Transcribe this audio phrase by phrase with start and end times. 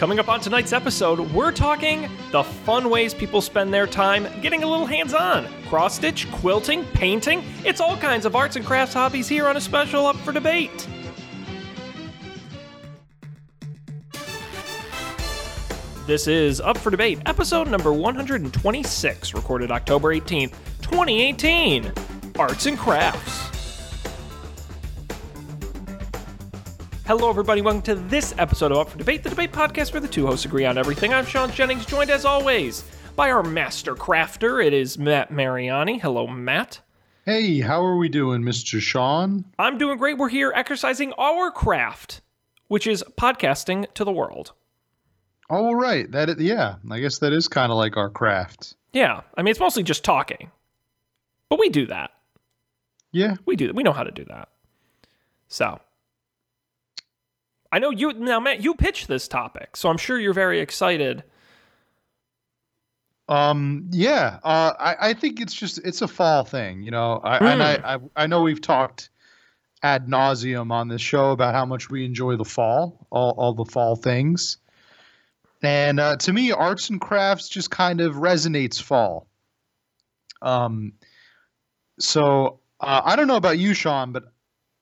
[0.00, 4.62] Coming up on tonight's episode, we're talking the fun ways people spend their time getting
[4.62, 5.46] a little hands on.
[5.68, 9.60] Cross stitch, quilting, painting it's all kinds of arts and crafts hobbies here on a
[9.60, 10.88] special Up for Debate.
[16.06, 21.92] This is Up for Debate, episode number 126, recorded October 18th, 2018.
[22.38, 23.59] Arts and Crafts.
[27.10, 27.60] Hello, everybody.
[27.60, 30.44] Welcome to this episode of Up for Debate, the debate podcast where the two hosts
[30.44, 31.12] agree on everything.
[31.12, 32.84] I'm Sean Jennings, joined as always
[33.16, 34.64] by our master crafter.
[34.64, 35.98] It is Matt Mariani.
[35.98, 36.82] Hello, Matt.
[37.24, 38.80] Hey, how are we doing, Mr.
[38.80, 39.44] Sean?
[39.58, 40.18] I'm doing great.
[40.18, 42.20] We're here exercising our craft,
[42.68, 44.52] which is podcasting to the world.
[45.50, 46.08] Oh, right.
[46.12, 48.76] That yeah, I guess that is kind of like our craft.
[48.92, 50.52] Yeah, I mean it's mostly just talking,
[51.48, 52.12] but we do that.
[53.10, 53.72] Yeah, we do.
[53.74, 54.48] We know how to do that.
[55.48, 55.80] So
[57.72, 58.62] I know you now, Matt.
[58.62, 61.22] You pitched this topic, so I'm sure you're very excited.
[63.28, 63.88] Um.
[63.92, 64.40] Yeah.
[64.42, 64.72] Uh.
[64.78, 64.96] I.
[65.10, 66.82] I think it's just it's a fall thing.
[66.82, 67.20] You know.
[67.22, 67.38] I.
[67.38, 67.52] Mm.
[67.52, 68.06] And I, hmm.
[68.16, 68.24] I.
[68.24, 69.10] I know we've talked
[69.82, 73.64] ad nauseum on this show about how much we enjoy the fall, all all the
[73.64, 74.58] fall things.
[75.62, 79.28] And uh, to me, arts and crafts just kind of resonates fall.
[80.42, 80.94] Um.
[82.00, 84.24] So uh, I don't know about you, Sean, but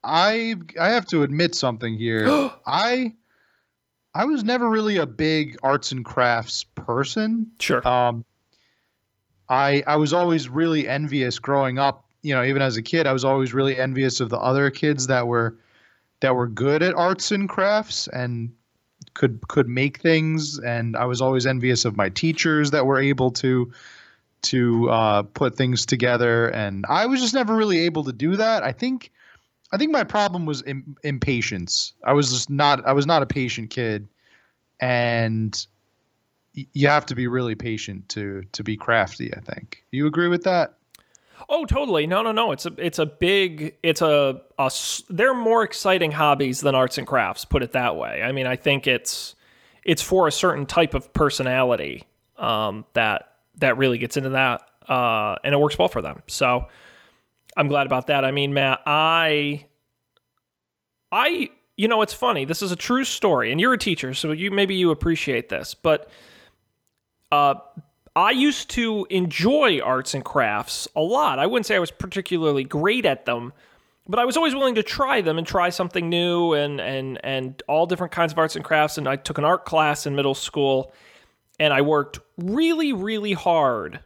[0.09, 2.27] I I have to admit something here.
[2.67, 3.14] I
[4.15, 7.53] I was never really a big arts and crafts person.
[7.61, 7.87] Sure.
[7.87, 8.25] Um,
[9.48, 12.05] I I was always really envious growing up.
[12.23, 15.06] You know, even as a kid, I was always really envious of the other kids
[15.06, 15.56] that were
[16.20, 18.50] that were good at arts and crafts and
[19.15, 20.59] could could make things.
[20.59, 23.70] And I was always envious of my teachers that were able to
[24.41, 26.48] to uh, put things together.
[26.48, 28.62] And I was just never really able to do that.
[28.62, 29.12] I think
[29.72, 31.92] I think my problem was Im- impatience.
[32.05, 32.84] I was just not.
[32.86, 34.08] I was not a patient kid,
[34.80, 35.66] and
[36.52, 39.32] you have to be really patient to to be crafty.
[39.34, 39.84] I think.
[39.91, 40.75] You agree with that?
[41.50, 42.06] Oh, totally.
[42.06, 42.53] No, no, no.
[42.53, 43.76] It's a it's a big.
[43.82, 44.72] It's a, a
[45.10, 47.44] they're more exciting hobbies than arts and crafts.
[47.44, 48.22] Put it that way.
[48.22, 49.34] I mean, I think it's
[49.84, 52.04] it's for a certain type of personality
[52.38, 56.22] um, that that really gets into that, uh, and it works well for them.
[56.26, 56.69] So.
[57.58, 58.24] I'm glad about that.
[58.24, 59.66] I mean, Matt, I,
[61.12, 62.46] I, you know, it's funny.
[62.46, 65.74] This is a true story, and you're a teacher, so you maybe you appreciate this,
[65.74, 66.08] but,
[67.30, 67.56] uh,
[68.16, 71.38] I used to enjoy arts and crafts a lot.
[71.38, 73.52] I wouldn't say I was particularly great at them,
[74.08, 77.62] but I was always willing to try them and try something new and and and
[77.69, 78.98] all different kinds of arts and crafts.
[78.98, 80.92] And I took an art class in middle school,
[81.60, 84.00] and I worked really, really hard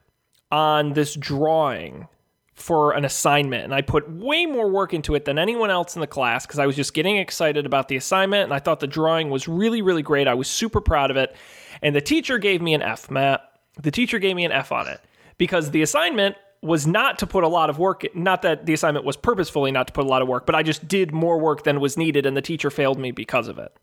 [0.51, 2.07] on this drawing
[2.55, 6.01] for an assignment and I put way more work into it than anyone else in
[6.01, 8.87] the class because I was just getting excited about the assignment and I thought the
[8.87, 10.29] drawing was really, really great.
[10.29, 11.35] I was super proud of it.
[11.81, 13.41] And the teacher gave me an F, Matt.
[13.81, 15.01] The teacher gave me an F on it
[15.39, 19.05] because the assignment was not to put a lot of work, not that the assignment
[19.05, 21.65] was purposefully not to put a lot of work, but I just did more work
[21.65, 23.75] than was needed and the teacher failed me because of it.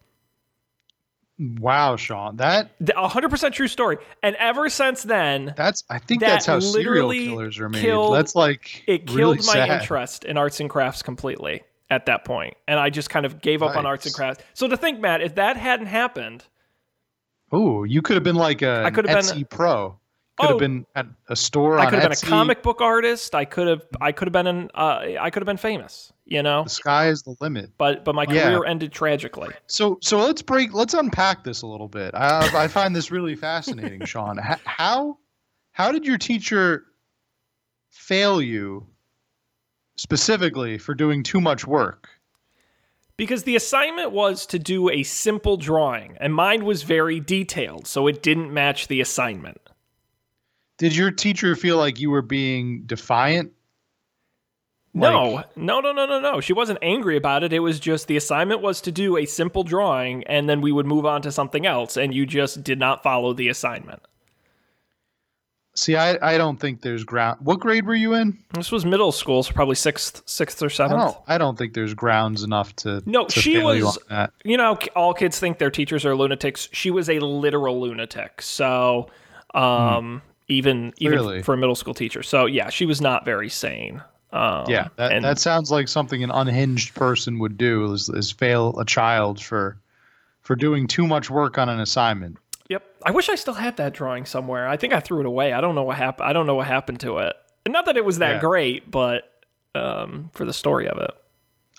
[1.40, 3.98] Wow, Sean, that a hundred percent true story.
[4.22, 7.82] And ever since then, that's I think that that's how serial killers are made.
[7.82, 9.82] Killed, that's like it killed really my sad.
[9.82, 13.64] interest in arts and crafts completely at that point, and I just kind of gave
[13.64, 14.44] up on arts and crafts.
[14.54, 16.44] So to think, Matt, if that hadn't happened,
[17.54, 19.98] oh, you could have been like a I could have Etsy been pro.
[20.40, 21.80] Could oh, have been at a store.
[21.80, 22.22] I could have Etsy.
[22.22, 23.36] been a comic book artist.
[23.36, 23.82] I could have.
[24.00, 24.70] I could have been an.
[24.74, 26.14] Uh, I could have been famous.
[26.24, 27.72] You know, the sky is the limit.
[27.78, 28.70] But but my career yeah.
[28.70, 29.50] ended tragically.
[29.68, 30.74] So so let's break.
[30.74, 32.16] Let's unpack this a little bit.
[32.16, 34.38] I I find this really fascinating, Sean.
[34.38, 35.18] How
[35.72, 36.86] how did your teacher
[37.90, 38.88] fail you
[39.98, 42.08] specifically for doing too much work?
[43.18, 48.08] Because the assignment was to do a simple drawing, and mine was very detailed, so
[48.08, 49.69] it didn't match the assignment.
[50.80, 53.52] Did your teacher feel like you were being defiant?
[54.94, 56.42] No, like, no, no, no, no, no.
[56.42, 57.54] She wasn't angry about it.
[57.54, 60.88] It was just the assignment was to do a simple drawing and then we would
[60.88, 64.02] move on to something else, and you just did not follow the assignment.
[65.76, 67.40] See, I, I don't think there's ground.
[67.42, 68.38] What grade were you in?
[68.54, 71.00] This was middle school, so probably sixth, sixth or seventh.
[71.00, 73.04] I don't, I don't think there's grounds enough to.
[73.06, 73.98] No, to she was.
[74.10, 76.68] You, you, know, all kids think their teachers are lunatics.
[76.74, 78.42] She was a literal lunatic.
[78.42, 79.10] So,
[79.54, 82.24] um, even even for a middle school teacher.
[82.24, 84.02] So yeah, she was not very sane.
[84.32, 88.32] Um, yeah, that, and, that sounds like something an unhinged person would do is, is
[88.32, 89.78] fail a child for
[90.42, 92.38] for doing too much work on an assignment.
[92.70, 92.84] Yep.
[93.04, 94.68] I wish I still had that drawing somewhere.
[94.68, 95.54] I think I threw it away.
[95.54, 96.30] I don't know what happened.
[96.30, 97.36] I don't know what happened to it.
[97.68, 98.40] Not that it was that yeah.
[98.40, 99.32] great, but
[99.76, 101.12] um, for the story of it.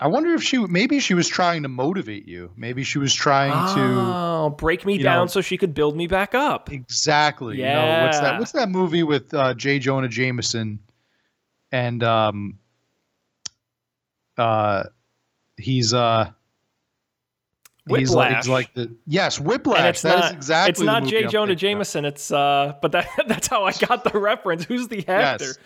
[0.01, 2.51] I wonder if she maybe she was trying to motivate you.
[2.57, 6.07] Maybe she was trying to Oh, break me down know- so she could build me
[6.07, 6.71] back up.
[6.71, 7.57] exactly.
[7.57, 8.21] You know, what's Yeah.
[8.23, 8.39] that?
[8.39, 9.77] What's that movie with uh, J.
[9.77, 10.79] Jonah Jameson
[11.71, 12.57] and um
[14.37, 14.83] uh
[15.57, 16.31] he's uh
[17.87, 18.43] he's like, Whiplash.
[18.45, 19.77] he's like the yes Whiplash.
[19.79, 21.27] and it's That is not exactly it's not J.
[21.27, 21.55] Jonah.
[21.55, 22.05] Jameson.
[22.05, 24.63] It's uh, but that that's how I got the reference.
[24.65, 25.45] Who's the actor?
[25.45, 25.57] Yes.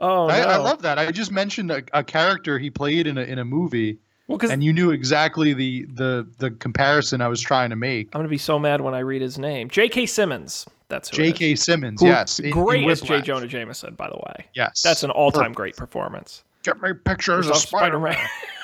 [0.00, 0.34] Oh no!
[0.34, 0.98] I, I love that.
[0.98, 3.98] I just mentioned a, a character he played in a in a movie,
[4.28, 8.08] well, and you knew exactly the the the comparison I was trying to make.
[8.14, 9.68] I'm gonna be so mad when I read his name.
[9.68, 10.06] J.K.
[10.06, 10.66] Simmons.
[10.88, 11.16] That's who.
[11.18, 11.54] J.K.
[11.54, 13.20] Simmons, Who- yes, in great as J.
[13.20, 14.46] Jonah Jameson, by the way.
[14.54, 16.42] Yes, That's an all-time great performance.
[16.64, 18.16] Get me pictures of Of Spider-Man.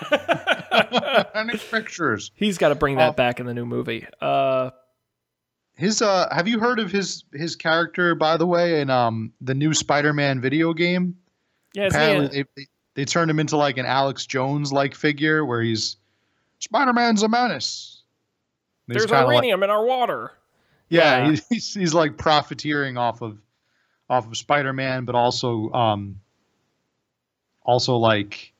[0.02, 1.24] Spider-Man.
[1.34, 2.30] Any pictures.
[2.34, 3.12] He's got to bring that Oh.
[3.12, 4.06] back in the new movie.
[4.20, 4.70] Uh,
[5.76, 9.54] His uh, have you heard of his his character by the way in um the
[9.54, 11.16] new Spider-Man video game?
[11.76, 15.44] Yeah, Apparently, he- they, they they turned him into like an Alex Jones like figure
[15.44, 15.96] where he's
[16.60, 18.02] Spider-Man's a menace.
[18.88, 20.32] And there's kinda like- uranium in our water.
[20.88, 21.36] yeah, Yeah.
[21.50, 23.36] He's, he's like profiteering off of
[24.08, 26.20] off of Spider-Man, but also um
[27.62, 28.52] also like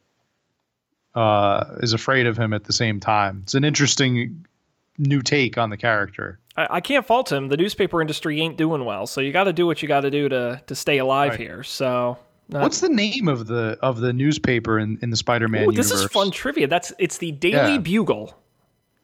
[1.15, 3.41] uh is afraid of him at the same time.
[3.45, 4.45] It's an interesting
[4.99, 6.39] new take on the character.
[6.57, 7.49] I, I can't fault him.
[7.49, 10.11] The newspaper industry ain't doing well, so you got to do what you got to
[10.11, 11.41] do to to stay alive Right.
[11.41, 11.63] here.
[11.63, 12.19] So.
[12.49, 15.91] Not- What's the name of the of the newspaper in, in the Spider-Man Ooh, universe?
[15.91, 16.67] this is fun trivia.
[16.67, 17.79] That's it's the Daily Yeah.
[17.79, 18.37] Bugle.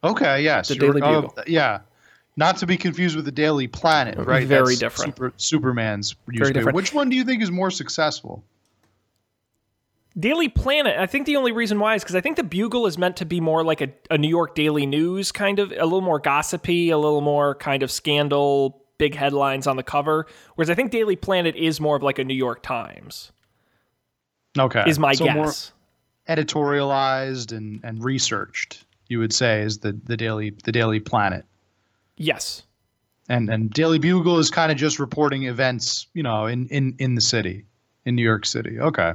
[0.04, 0.68] Okay, yes.
[0.68, 1.44] The Daily oh, Bugle.
[1.46, 1.80] yeah.
[2.36, 4.46] Not to be confused with the Daily Planet, right?
[4.46, 5.16] Very That's different.
[5.16, 6.52] Super, Superman's newspaper.
[6.52, 6.76] different.
[6.76, 8.42] Which one do you think is more successful?
[10.18, 10.98] Daily Planet.
[10.98, 13.24] I think the only reason why is because I think the Bugle is meant to
[13.24, 16.90] be more like a, a New York Daily News kind of, a little more gossipy,
[16.90, 20.26] a little more kind of scandal, big headlines on the cover.
[20.54, 23.32] Whereas I think Daily Planet is more of like a New York Times.
[24.58, 24.84] Okay.
[24.86, 25.72] Is my So more guess.
[26.28, 31.44] editorialized and, and researched, you would say, is the, the daily the Daily Planet.
[32.16, 32.62] Yes.
[33.28, 37.14] And and Daily Bugle is kind of just reporting events, you know, in, in, in
[37.14, 37.64] the city,
[38.04, 38.78] in New York City.
[38.78, 39.12] Okay.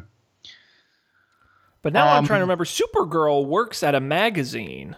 [1.83, 2.65] But now I'm Um, trying to remember.
[2.65, 4.95] Supergirl works at a magazine.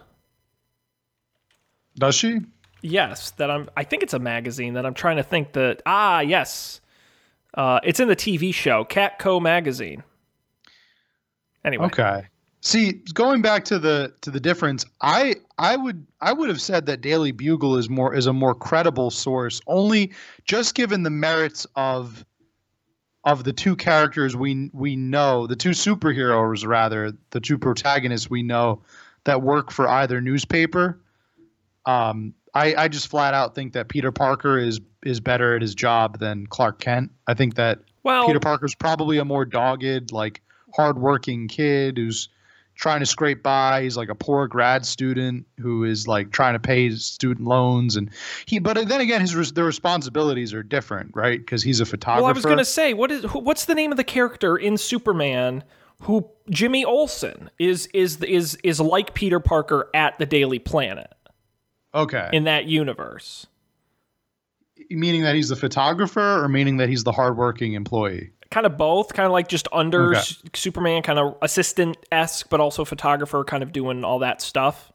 [1.95, 2.39] Does she?
[2.81, 3.69] Yes, that I'm.
[3.75, 5.81] I think it's a magazine that I'm trying to think that.
[5.85, 6.81] Ah, yes,
[7.53, 10.03] uh, it's in the TV show Catco magazine.
[11.65, 12.23] Anyway, Okay.
[12.61, 16.87] See, going back to the to the difference, I I would I would have said
[16.87, 20.11] that Daily Bugle is more is a more credible source, only
[20.43, 22.25] just given the merits of
[23.23, 28.43] of the two characters we we know, the two superheroes rather, the two protagonists we
[28.43, 28.81] know
[29.23, 31.01] that work for either newspaper.
[31.85, 35.75] Um, I I just flat out think that Peter Parker is is better at his
[35.75, 37.11] job than Clark Kent.
[37.27, 40.41] I think that well, Peter Parker's probably a more dogged, like
[40.75, 42.29] hardworking kid who's
[42.75, 43.83] trying to scrape by.
[43.83, 47.95] He's like a poor grad student who is like trying to pay his student loans,
[47.95, 48.09] and
[48.45, 48.59] he.
[48.59, 51.39] But then again, his the responsibilities are different, right?
[51.39, 52.23] Because he's a photographer.
[52.23, 54.77] well, I was going to say, what is what's the name of the character in
[54.77, 55.63] Superman
[56.03, 61.13] who Jimmy Olsen is is is is like Peter Parker at the Daily Planet
[61.93, 63.47] okay, in that universe?
[64.89, 68.31] meaning that he's the photographer, or meaning that he's the hardworking employee.
[68.49, 70.21] Kind of both, kind of like just under Okay.
[70.55, 74.91] Superman, kind of assistant esque, but also photographer, kind of doing all that stuff.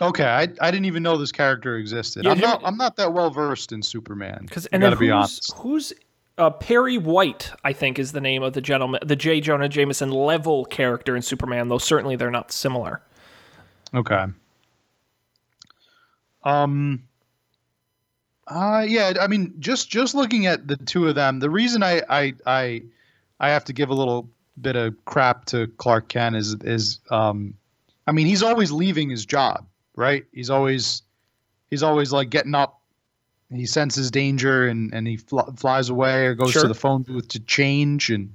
[0.00, 2.24] Okay, I, I didn't even know this character existed.
[2.24, 4.40] Yeah, I'm not I'm not that well versed in Superman.
[4.46, 5.54] Because and gotta be who's honest.
[5.58, 5.92] who's
[6.36, 7.52] uh, Perry White?
[7.62, 9.40] I think is the name of the gentleman, the J.
[9.40, 11.68] Jonah Jameson level character in Superman.
[11.68, 13.02] Though certainly they're not similar.
[13.94, 14.24] Okay.
[16.44, 17.02] Um.
[18.46, 22.02] Uh yeah, I mean, just just looking at the two of them, the reason I
[22.10, 22.82] I I
[23.40, 24.28] I have to give a little
[24.60, 27.54] bit of crap to Clark Kent is is um,
[28.06, 30.26] I mean, he's always leaving his job, right?
[30.32, 31.02] He's always
[31.70, 32.80] he's always like getting up.
[33.50, 36.62] He senses danger and and he fl- flies away or goes Sure.
[36.62, 38.34] to the phone booth to change and.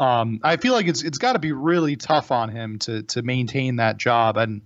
[0.00, 3.22] Um, I feel like it's it's got to be really tough on him to to
[3.22, 4.62] maintain that job and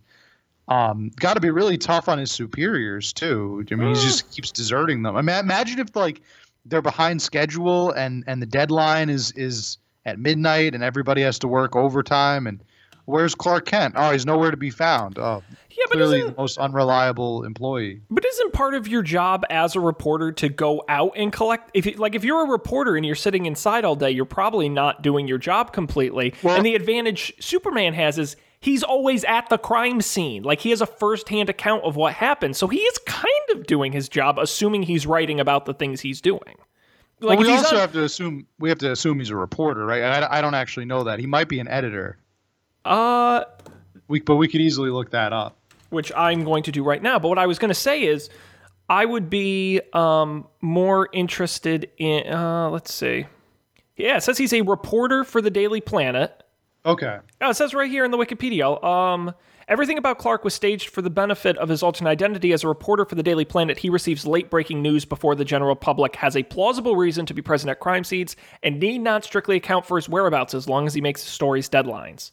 [0.68, 3.64] um, got to be really tough on his superiors too.
[3.70, 5.16] I mean, he just keeps deserting them.
[5.16, 6.20] I mean, imagine if like
[6.64, 11.48] they're behind schedule and and the deadline is is at midnight and everybody has to
[11.48, 12.60] work overtime and
[13.06, 13.94] where's Clark Kent?
[13.96, 15.16] Oh, he's nowhere to be found.
[15.18, 18.00] Oh, Yeah, but clearly the most unreliable employee.
[18.10, 21.70] but isn't part of your job as a reporter to go out and collect?
[21.74, 24.68] If you, like if you're a reporter and you're sitting inside all day, you're probably
[24.68, 26.34] not doing your job completely.
[26.42, 28.36] Well- and the advantage Superman has is.
[28.66, 30.42] He's always at the crime scene.
[30.42, 32.56] Like he has a first-hand account of what happened.
[32.56, 36.20] So he is kind of doing his job, assuming he's writing about the things he's
[36.20, 36.56] doing.
[37.20, 39.86] Like well, we also on- have to assume we have to assume he's a reporter,
[39.86, 40.02] right?
[40.02, 42.18] I, I don't actually know that he might be an editor.
[42.84, 43.44] Uh,
[44.08, 45.56] We but we could easily look that up.
[45.90, 47.18] which I'm going to do right now.
[47.20, 48.28] But what I was going to say is,
[48.88, 52.32] I would be um, more interested in.
[52.32, 53.26] Uh, let's see.
[53.96, 56.42] Yeah, it says he's a reporter for the Daily Planet.
[56.86, 57.18] Okay.
[57.40, 58.82] Oh, it says right here in the Wikipedia.
[58.84, 59.34] Um,
[59.66, 63.04] everything about Clark was staged for the benefit of his alternate identity as a reporter
[63.04, 63.76] for the Daily Planet.
[63.76, 67.42] He receives late breaking news before the general public has a plausible reason to be
[67.42, 70.94] present at crime scenes and need not strictly account for his whereabouts as long as
[70.94, 72.30] he makes his stories deadlines.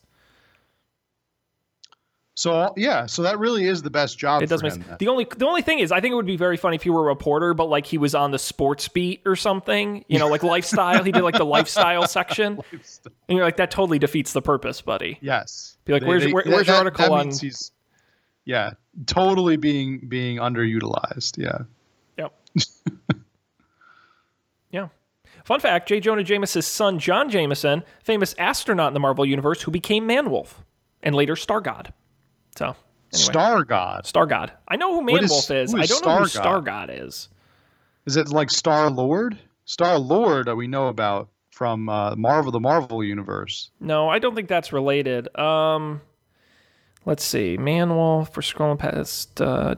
[2.36, 4.42] So yeah, so that really is the best job.
[4.42, 4.88] It does make sense.
[4.98, 6.90] The only the only thing is, I think it would be very funny if he
[6.90, 10.04] were a reporter, but like he was on the sports beat or something.
[10.08, 11.04] You know, like lifestyle.
[11.04, 15.20] he did like the lifestyle section, and you're like, that totally defeats the purpose, buddy.
[15.22, 15.78] Yes.
[15.86, 17.72] Be like, where's- where- where's your article that on- He's,
[18.46, 18.72] yeah,
[19.06, 21.38] totally being being underutilized.
[21.38, 21.60] Yeah.
[22.18, 22.34] Yep.
[24.72, 24.88] yeah.
[25.46, 26.00] Fun fact: J.
[26.00, 30.54] Jonah Jameson's son, John Jameson, famous astronaut in the Marvel universe, who became Manwolf
[31.02, 31.94] and later Star God.
[32.58, 32.76] So anyway,
[33.12, 34.06] Star God.
[34.06, 34.52] Star God.
[34.68, 35.72] I know who What is- Manwolf is.
[35.72, 36.90] who I don't know who Star Star God?
[36.92, 37.30] Is.
[38.06, 39.38] Is it like Star Lord?
[39.66, 43.70] Star Lord that we know about from uh, Marvel, the Marvel universe.
[43.80, 45.34] No, I don't think that's related.
[45.38, 46.02] Um,
[47.06, 49.40] let's see, man Manwolf for scrolling past.
[49.40, 49.76] Uh,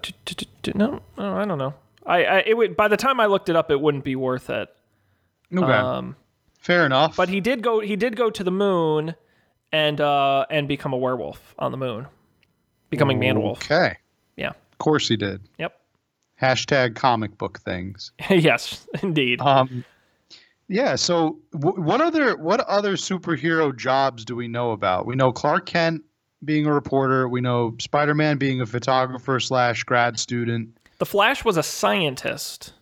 [0.73, 1.73] no, I don't know.
[2.05, 4.49] I, I it would by the time I looked it up, it wouldn't be worth
[4.49, 4.69] it.
[5.55, 5.63] Okay.
[5.71, 6.15] Um,
[6.59, 7.15] Fair enough.
[7.15, 7.79] but he did go.
[7.79, 9.13] He did go to the moon,
[9.71, 12.07] and uh, and become a werewolf on the moon,
[12.95, 13.57] becoming Manwolf.
[13.57, 13.97] Okay.
[14.35, 14.49] Yeah.
[14.49, 15.41] Of course he did.
[15.59, 15.79] Yep.
[16.41, 18.11] Hashtag comic book things.
[18.29, 19.41] yes, indeed.
[19.41, 19.85] Um,
[20.67, 20.95] yeah.
[20.95, 25.05] So, w- what other what other superhero jobs do we know about?
[25.05, 26.03] We know Clark Kent
[26.43, 27.29] being a reporter.
[27.29, 30.77] We know Spider Man being a photographer slash grad student.
[30.97, 32.73] The Flash was a scientist.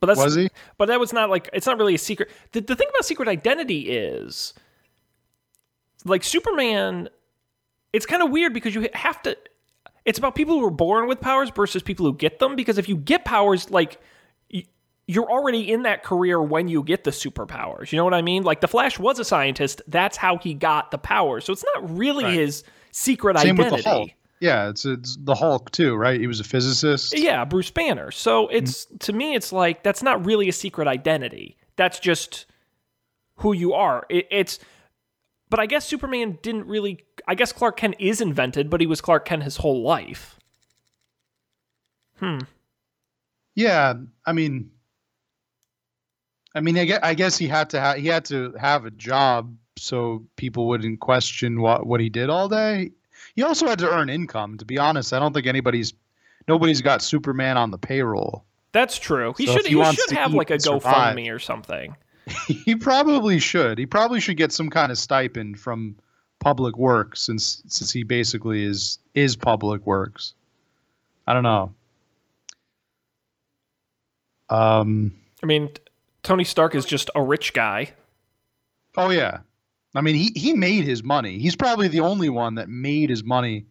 [0.00, 0.50] But that's Was he?
[0.76, 2.30] But that was not like it's not really a secret.
[2.52, 4.52] The, the thing about secret identity is
[6.04, 7.08] like Superman
[7.96, 9.36] it's kind of weird because you have to
[10.06, 12.88] it's about people who are born with powers versus people who get them because if
[12.88, 14.00] you get powers like
[15.08, 17.92] you're already in that career when you get the superpowers.
[17.92, 18.42] You know what I mean?
[18.42, 21.44] Like the Flash was a scientist, that's how he got the powers.
[21.44, 22.34] So it's not really Right.
[22.34, 23.76] his secret Same identity.
[23.76, 24.10] with the Hulk.
[24.40, 26.20] Yeah, it's it's the Hulk too, right?
[26.20, 27.16] He was a physicist.
[27.16, 28.10] Yeah, Bruce Banner.
[28.10, 28.96] So it's mm-hmm.
[28.98, 31.56] to me, it's like that's not really a secret identity.
[31.76, 32.46] That's just
[33.36, 34.04] who you are.
[34.10, 34.58] It, it's,
[35.50, 37.04] but I guess Superman didn't really.
[37.26, 40.38] I guess Clark Kent is invented, but he was Clark Kent his whole life.
[42.18, 42.38] Hmm.
[43.54, 44.70] Yeah, I mean,
[46.54, 48.90] I mean, I guess, I guess he had to have he had to have a
[48.90, 52.92] job so people wouldn't question what what he did all day.
[53.34, 54.56] He also had to earn income.
[54.58, 55.92] To be honest, I don't think anybody's
[56.48, 58.44] nobody's got Superman on the payroll.
[58.72, 59.34] That's true.
[59.38, 59.66] He So should.
[59.66, 61.96] he He, should have like a GoFundMe or something.
[62.46, 63.78] he probably should.
[63.78, 65.96] He probably should get some kind of stipend from
[66.40, 70.34] Public Works since since he basically is is Public Works.
[71.26, 71.74] I don't know.
[74.48, 75.14] Um.
[75.42, 75.70] I mean,
[76.22, 77.92] Tony Stark is just a rich guy.
[78.96, 79.40] Oh yeah,
[79.94, 81.38] I mean he he made his money.
[81.38, 83.66] He's probably the only one that made his money,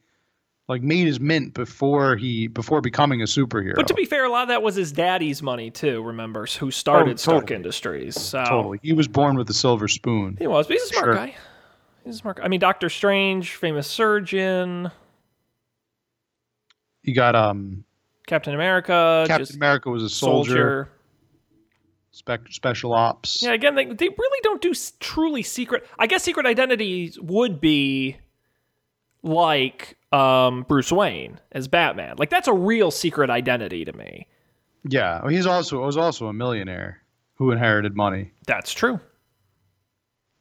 [0.67, 3.75] like made his mint before he before becoming a superhero.
[3.75, 6.01] But to be fair, a lot of that was his daddy's money too.
[6.03, 7.51] Remember, who started Oh, Stark.
[7.51, 8.19] Industries?
[8.19, 10.37] So totally, he was born with a silver spoon.
[10.39, 11.13] He was, but he's a smart Sure.
[11.13, 11.35] guy.
[12.03, 12.43] He's a smart guy.
[12.43, 14.89] I mean, Doctor Strange, famous surgeon,
[17.03, 17.83] You got um
[18.27, 20.89] Captain America, Captain America was a soldier, soldier.
[22.09, 23.43] spec, special ops.
[23.43, 25.85] Yeah, again, they, they really don't do truly secret.
[25.99, 28.17] I guess secret identities would be
[29.21, 32.15] like um, Bruce Wayne as Batman.
[32.17, 34.27] Like that's a real secret identity to me.
[34.87, 37.01] Yeah, he's also was also a millionaire
[37.35, 38.99] who inherited money, That's true.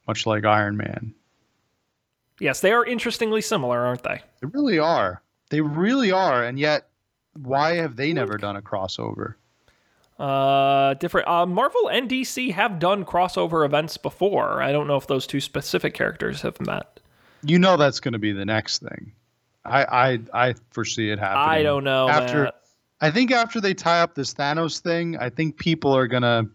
[0.06, 1.14] much like Iron Man.
[2.40, 4.20] Yes, they are interestingly similar, aren't they?
[4.40, 5.22] They really are.
[5.50, 6.88] They really are, and yet,
[7.34, 9.34] why have they never done a crossover?
[10.18, 11.26] Uh, different.
[11.26, 14.62] Uh, Marvel and DC have done crossover events before.
[14.62, 17.00] I don't know if those two specific characters have met.
[17.42, 19.12] You know that's going to be the next thing.
[19.64, 21.48] I I I foresee it happening.
[21.48, 22.08] I don't know.
[22.08, 22.60] After Matt.
[23.00, 26.48] I think after they tie up this Thanos thing, I think people are gonna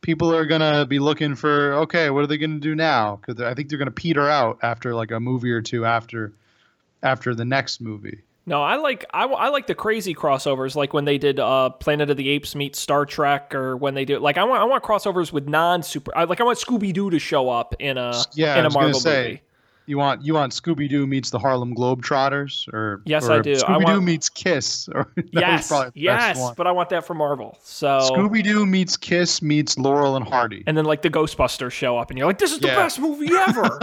[0.00, 3.16] people are gonna be looking for okay, what are they gonna do now?
[3.16, 6.32] Because I think they're gonna peter out after like a movie or two after
[7.02, 8.22] after the next movie.
[8.48, 12.10] No, I like I, I like the crazy crossovers, like when they did uh, Planet
[12.10, 14.84] of the Apes meet Star Trek, or when they do like I want I want
[14.84, 16.16] crossovers with non super.
[16.16, 19.00] I, like I want Scooby Doo to show up in a Yeah, in a Marvel
[19.00, 19.42] say, movie.
[19.88, 23.54] You want you want Scooby Doo meets the Harlem Globetrotters, or Yes, or I do.
[23.54, 27.14] Scooby Doo meets Kiss, or yes, probably the best yes, but I want that for
[27.14, 27.56] Marvel.
[27.62, 30.64] So Scooby Doo meets Kiss meets Laurel and Hardy.
[30.66, 32.74] and then like the Ghostbusters show up, and you're like, "This is the Yeah.
[32.76, 33.78] best movie ever!"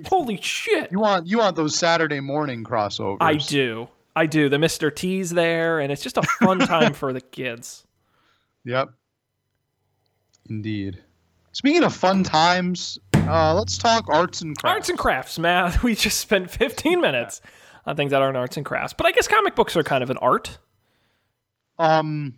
[0.08, 0.90] Holy shit!
[0.90, 3.18] you want you want those Saturday morning crossovers.
[3.20, 4.48] I do, I do.
[4.48, 7.86] The Mister T's there, and it's just a fun time for the kids.
[8.64, 8.88] Yep.
[10.48, 10.98] Indeed.
[11.52, 14.74] Speaking of fun times, uh, let's talk arts and crafts.
[14.76, 15.72] Arts and crafts, man.
[15.82, 17.40] We just spent 15 minutes
[17.86, 20.10] on things that aren't arts and crafts, but I guess comic books are kind of
[20.10, 20.58] an art.
[21.78, 22.34] Um,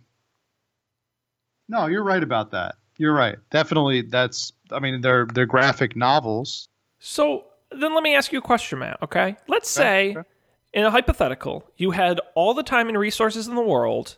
[1.67, 2.75] no, you're right about that.
[2.97, 3.37] You're right.
[3.51, 4.53] Definitely, that's.
[4.71, 6.69] I mean, they're they're graphic novels.
[6.99, 8.97] So then let me ask you a question, Matt.
[9.03, 10.27] Okay, let's say okay.
[10.73, 14.17] in a hypothetical, you had all the time and resources in the world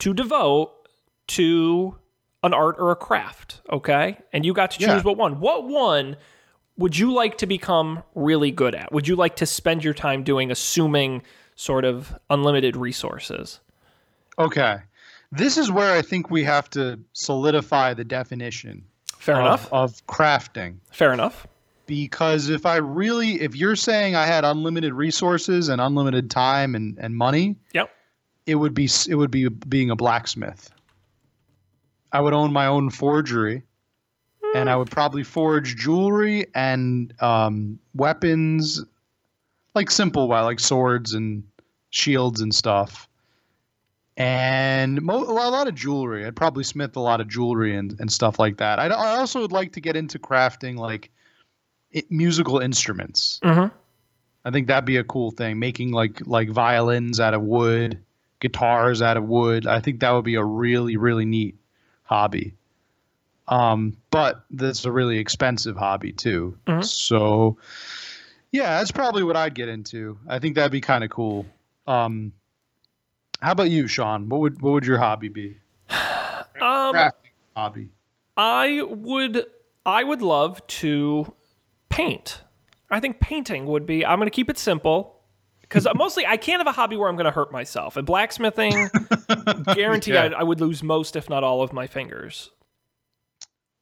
[0.00, 0.72] to devote
[1.28, 1.96] to
[2.42, 4.18] an art or a craft, okay?
[4.32, 5.00] And you got to choose Yeah.
[5.02, 5.40] what one.
[5.40, 6.16] What one
[6.78, 8.90] would you like to become really good at?
[8.92, 11.22] Would you like to spend your time doing assuming
[11.54, 13.60] sort of unlimited resources?
[14.38, 14.78] Okay,
[15.30, 18.84] this is where I think we have to solidify the definition
[19.18, 19.68] Fair of, enough.
[19.72, 20.76] of crafting.
[20.90, 21.46] Fair enough.
[21.86, 26.96] Because if I really, if you're saying I had unlimited resources and unlimited time and,
[26.98, 27.90] and money, Yep.
[28.46, 30.70] it would be it would be being a blacksmith.
[32.12, 33.62] I would own my own forgery,
[34.54, 38.84] and I would probably forge jewelry and um, weapons,
[39.74, 41.44] like simple, like swords and
[41.90, 43.08] shields and stuff,
[44.16, 46.26] and mo- a lot a lot of jewelry.
[46.26, 48.78] I'd probably smith a lot of jewelry and, and stuff like that.
[48.78, 51.10] I'd, I also would like to get into crafting like
[51.94, 53.40] i musical instruments.
[53.42, 53.74] Mm-hmm.
[54.44, 55.58] I think that'd be a cool thing.
[55.58, 58.02] Making like like violins out of wood,
[58.40, 59.66] guitars out of wood.
[59.66, 61.59] I think that would be a really really neat
[62.10, 62.54] hobby.
[63.46, 66.58] Um, but that's a really expensive hobby too.
[66.66, 66.84] Mhm.
[66.84, 67.56] So,
[68.50, 70.18] yeah, that's probably what I'd get into.
[70.28, 71.46] I think that'd be kind of cool.
[71.86, 72.32] Um,
[73.40, 74.28] how about you, Sean?
[74.28, 75.56] What would what would your hobby be?
[76.60, 76.94] Um,
[77.56, 77.88] hobby.
[78.36, 79.46] I would
[79.86, 81.32] I would love to
[81.88, 82.42] paint.
[82.90, 85.19] I think painting would be I'm going to keep it simple
[85.70, 87.96] cuz mostly I can't have a hobby where I'm going to hurt myself.
[87.96, 88.90] And blacksmithing
[89.74, 90.24] guarantee Yeah.
[90.36, 92.50] I, I would lose most if not all of my fingers.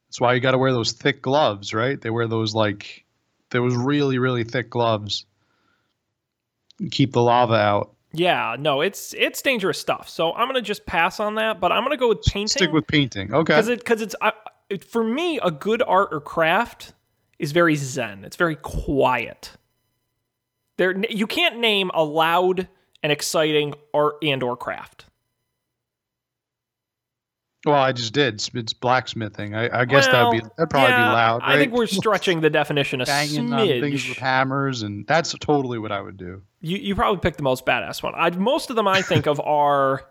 [0.07, 1.99] That's why you got to wear those thick gloves, right?
[1.99, 3.05] They wear those like
[3.49, 5.25] those really really thick gloves.
[6.91, 7.95] Keep the lava out.
[8.11, 10.09] Yeah, no, it's it's dangerous stuff.
[10.09, 12.47] So I'm going to just pass on that, but I'm going to go with painting.
[12.47, 13.33] Stick with painting.
[13.33, 13.53] Okay.
[13.53, 14.31] because it because it's I
[14.69, 16.93] it, for me a good art or craft
[17.37, 18.23] is very zen.
[18.25, 19.51] It's very quiet.
[20.79, 22.69] There you can't name a loud
[23.03, 25.07] and exciting art and or craft.
[27.65, 28.35] Well, I just did.
[28.35, 29.55] It's, it's blacksmithing.
[29.55, 31.41] I, I guess that'd be that'd probably yeah, be loud.
[31.41, 31.55] Right?
[31.55, 35.79] I think we're stretching the definition a banging on things with hammers, and that's totally
[35.79, 36.43] what I would do.
[36.61, 38.13] You you probably picked the most badass one.
[38.15, 40.07] I most of them I think of are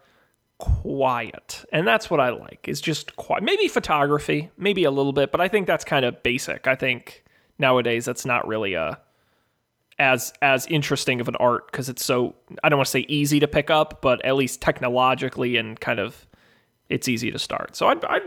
[0.59, 2.69] quiet, and that's what I like.
[2.69, 3.43] Is just quiet.
[3.43, 6.67] Maybe photography, maybe a little bit, but I think that's kind of basic.
[6.67, 7.25] I think
[7.59, 9.01] nowadays that's not really a
[9.99, 13.41] as as interesting of an art because it's so I don't want to say easy
[13.41, 16.27] to pick up, but at least technologically and kind of
[16.89, 17.77] it's easy to start.
[17.77, 18.23] So I'd I'd,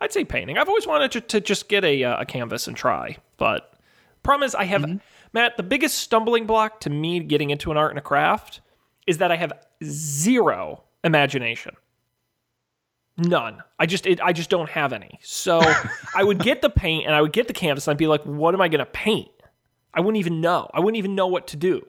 [0.00, 0.58] I'd say painting.
[0.58, 3.74] I've always wanted to, to just get a uh, a canvas and try, but
[4.22, 5.00] problem is I have
[5.32, 5.56] Matt.
[5.56, 8.60] The biggest stumbling block to me getting into an art and a craft
[9.06, 11.76] is that I have zero imagination.
[13.16, 13.62] None.
[13.78, 15.20] I just it, I just don't have any.
[15.22, 15.60] So
[16.14, 18.22] I would get the paint and I would get the canvas and I'd be like,
[18.24, 19.28] what am I gonna paint?
[19.94, 20.68] I wouldn't even know.
[20.74, 21.84] I wouldn't even know what to do.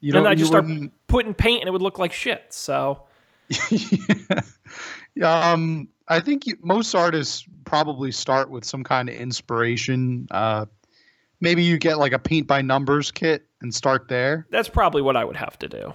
[0.00, 0.64] You And I just start
[1.06, 2.46] putting paint and it would look like shit.
[2.50, 3.06] So
[5.22, 10.26] um, I think you, most artists probably start with some kind of inspiration.
[10.30, 10.66] Uh,
[11.40, 15.16] maybe you get like a paint by numbers kit and start there, that's probably what
[15.16, 15.92] I would have to do.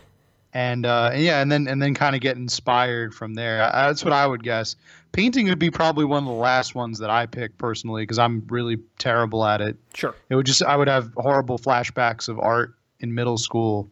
[0.55, 3.61] And uh, yeah, and then and then kind of get inspired from there.
[3.61, 4.77] Uh, That's what I would guess.
[5.11, 8.43] Painting would be probably one of the last ones that I pick personally because I'm
[8.47, 9.75] really terrible at it.
[9.93, 10.15] Sure.
[10.29, 13.91] It would just I would have horrible flashbacks of art in middle school,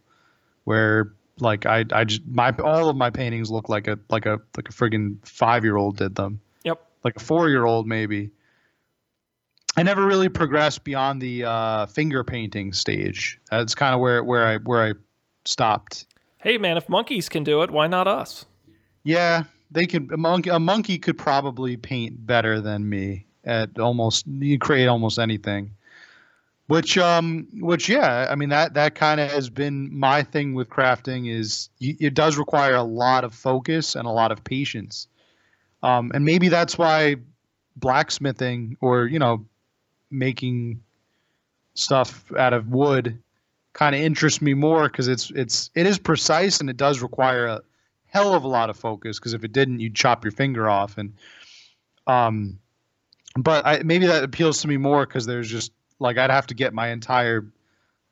[0.63, 4.39] where like I I just my all of my paintings look like a like a
[4.56, 6.82] like a friggin' five year old did them, Yep.
[7.04, 8.32] like a four year old maybe.
[9.76, 13.39] I never really progressed beyond the uh, finger painting stage.
[13.52, 14.93] That's kind of where where I where I
[15.45, 16.06] stopped.
[16.43, 18.45] Hey man, if monkeys can do it, why not us?
[19.06, 24.27] Yeah, they could a monkey a monkey could probably paint better than me at almost
[24.27, 25.71] you create almost anything.
[26.67, 30.69] Which um which yeah, I mean that that kind of has been my thing with
[30.69, 35.08] crafting is it does require a lot of focus and a lot of patience.
[35.82, 37.15] Um and maybe that's why
[37.77, 39.45] blacksmithing or you know
[40.12, 40.82] making
[41.73, 43.17] stuff out of wood
[43.73, 47.45] kind of interests me more because it's it's it is precise and it does require
[47.47, 47.62] a
[48.05, 50.97] hell of a lot of focus because if it didn't you'd chop your finger off
[50.97, 51.13] and
[52.07, 52.59] um
[53.36, 56.53] but I, maybe that appeals to me more because there's just like I'd have to
[56.53, 57.45] get my entire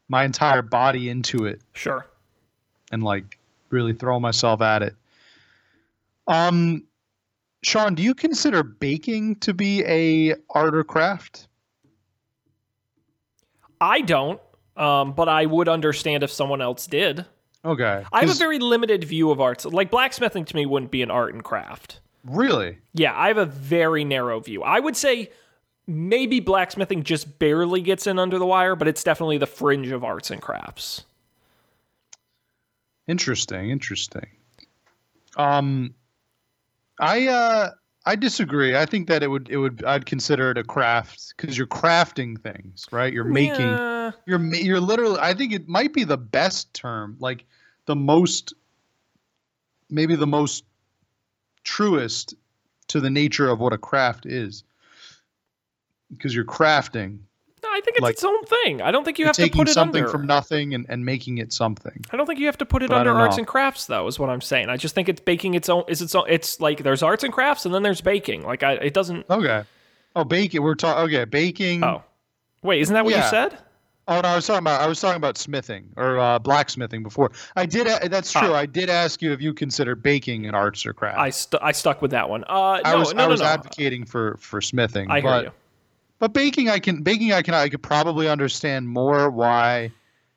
[0.09, 2.05] my entire body into it Sure.
[2.91, 3.37] and like
[3.69, 4.95] really throw myself at it.
[6.27, 6.83] Um,
[7.63, 11.47] Sean, do you consider baking to be a art or craft?
[13.79, 14.39] I don't,
[14.81, 17.25] um, but I would understand if someone else did.
[17.63, 19.65] Okay, I have a very limited view of arts.
[19.65, 21.99] Like blacksmithing to me wouldn't be an art and craft.
[22.25, 24.63] really Yeah, I have a very narrow view.
[24.63, 25.29] I would say
[25.85, 30.03] maybe blacksmithing just barely gets in under the wire, but it's definitely the fringe of
[30.03, 31.03] arts and crafts.
[33.07, 33.69] interesting.
[33.69, 34.27] Interesting.
[35.37, 35.93] Um,
[36.99, 37.69] I uh,
[38.05, 38.75] I disagree.
[38.75, 42.39] I think that it would it would I'd consider it a craft because you're crafting
[42.39, 43.13] things, right?
[43.13, 43.77] You're making.
[43.77, 44.11] Yeah.
[44.25, 47.45] you're you're literally i think it might be the best term like
[47.85, 48.53] the most
[49.89, 50.63] maybe the most
[51.63, 52.33] truest
[52.87, 54.63] to the nature of what a craft is
[56.11, 57.19] because you're crafting
[57.63, 58.81] No, I think it's Like- its own thing.
[58.81, 60.11] I don't think you have to put it something under.
[60.11, 62.89] from nothing and, and making it something I don't think you have to put it
[62.89, 63.41] But under arts know.
[63.41, 64.07] and crafts, though.
[64.07, 64.69] Is what I'm saying.
[64.69, 65.83] I just think it's baking its own.
[65.87, 66.25] Is its own?
[66.27, 68.43] It's like there's arts and crafts, and then there's baking.
[68.45, 69.25] Like I, it doesn't.
[69.29, 69.63] okay
[70.15, 72.03] oh baking we're talking okay baking Oh,
[72.63, 73.57] wait, isn't that what you said?
[74.09, 77.31] oh no i was talking about i was talking about smithing or uh, blacksmithing before
[77.55, 78.53] i did a- that's true Oh.
[78.55, 81.71] i did ask you if you consider baking an arts or craft I st- I
[81.71, 82.43] stuck with that one.
[82.43, 85.09] Uh, no, I was no, I no, was advocating for for smithing.
[85.11, 85.51] I hear you.
[86.21, 89.91] But baking, I can baking, I can I could probably understand more why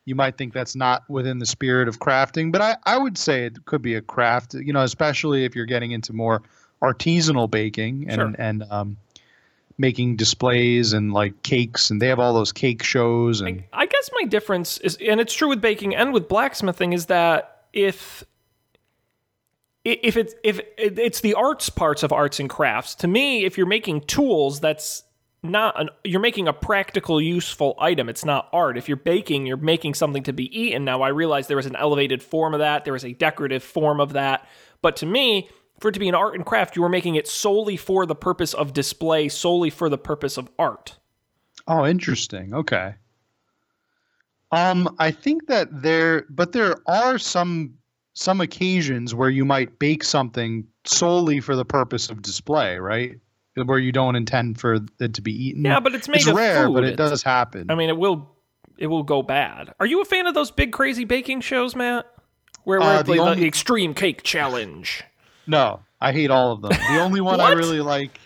[0.07, 2.51] you might think that's not within the spirit of crafting.
[2.51, 4.55] But I I would say it could be a craft.
[4.55, 6.40] You know, especially if you're getting into more
[6.81, 8.35] artisanal baking and Sure.
[8.38, 8.97] and um,
[9.77, 14.09] making displays and like cakes, and they have all those cake shows and I guess
[14.18, 18.25] my difference is, and it's true with baking and with blacksmithing, is that if
[19.85, 23.66] if it's if it's the arts parts of arts and crafts, to me, if you're
[23.66, 25.05] making tools, that's
[25.44, 28.09] not an you're making a practical, useful item.
[28.09, 28.78] It's not art.
[28.78, 30.85] If you're baking, you're making something to be eaten.
[30.85, 32.85] Now, I realize there is an elevated form of that.
[32.85, 34.48] There is a decorative form of that.
[34.83, 37.28] But to me, for it to be an art and craft, you are making it
[37.28, 40.98] solely for the purpose of display, solely for the purpose of art.
[41.68, 42.54] Oh, interesting.
[42.54, 42.94] Okay.
[44.50, 47.74] Um, I think that there, but there are some
[48.14, 53.18] some occasions where you might bake something solely for the purpose of display, right?
[53.56, 55.64] Where you don't intend for it to be eaten.
[55.64, 56.74] Yeah, but it's made it's of rare, food.
[56.74, 57.70] but it does happen.
[57.70, 58.28] I mean, it will
[58.78, 59.72] it will go bad.
[59.78, 62.06] Are you a fan of those big crazy baking shows, Matt?
[62.64, 65.04] Where Uh, we're the the, only- the extreme cake challenge.
[65.46, 66.70] no, I hate all of them.
[66.72, 68.18] The only one I really like,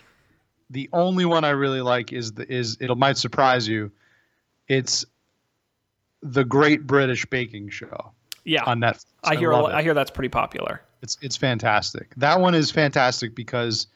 [0.70, 3.90] the only one I really like is the is it might surprise you.
[4.68, 5.04] It's
[6.22, 8.12] the Great British Baking Show
[8.44, 9.04] Yeah, on Netflix.
[9.24, 9.74] I hear love lot, it.
[9.76, 10.80] I hear that's pretty popular.
[11.02, 12.12] It's it's fantastic.
[12.16, 13.86] That one is fantastic because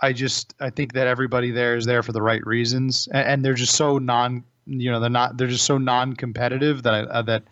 [0.00, 3.44] I just I think that everybody there is there for the right reasons, and, and
[3.44, 7.22] they're just so non you know they're not they're just so non-competitive that I, uh,
[7.22, 7.44] that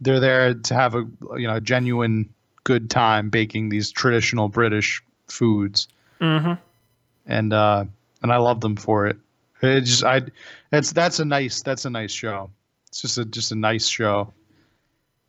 [0.00, 2.28] they're there to have a you know a genuine
[2.64, 5.88] good time baking these traditional British foods,
[6.20, 6.52] Mm-hmm.
[7.26, 7.84] and uh,
[8.22, 9.16] and I love them for it.
[9.62, 10.22] It just I
[10.70, 12.50] that's that's a nice that's a nice show.
[12.88, 14.32] It's just a just a nice show.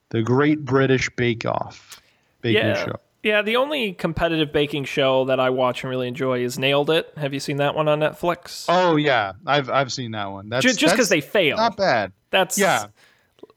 [0.10, 2.02] The Great British Bake Off
[2.42, 2.96] baking Yeah, show.
[3.26, 3.42] Yeah.
[3.42, 7.12] The only competitive baking show that I watch and really enjoy is Nailed It.
[7.18, 8.66] Have you seen that one on Netflix?
[8.70, 10.48] Oh yeah, I've I've seen that one.
[10.50, 11.58] That's just because they fail.
[11.58, 12.14] not bad.
[12.30, 12.86] That's Yeah,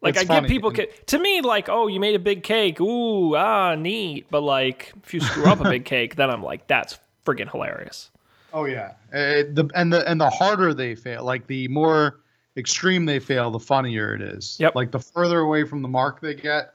[0.00, 2.80] Like It's I get people ca- to me like, oh, you made a big cake.
[2.80, 4.26] Ooh, ah, neat.
[4.30, 8.10] But like, if you screw up a big cake, then I'm like, that's friggin' hilarious.
[8.52, 8.92] Oh yeah.
[9.12, 12.20] Uh, the and the and the harder they fail, like the more
[12.56, 14.56] extreme they fail, the funnier it is.
[14.58, 14.74] Yep.
[14.74, 16.74] Like the further away from the mark they get.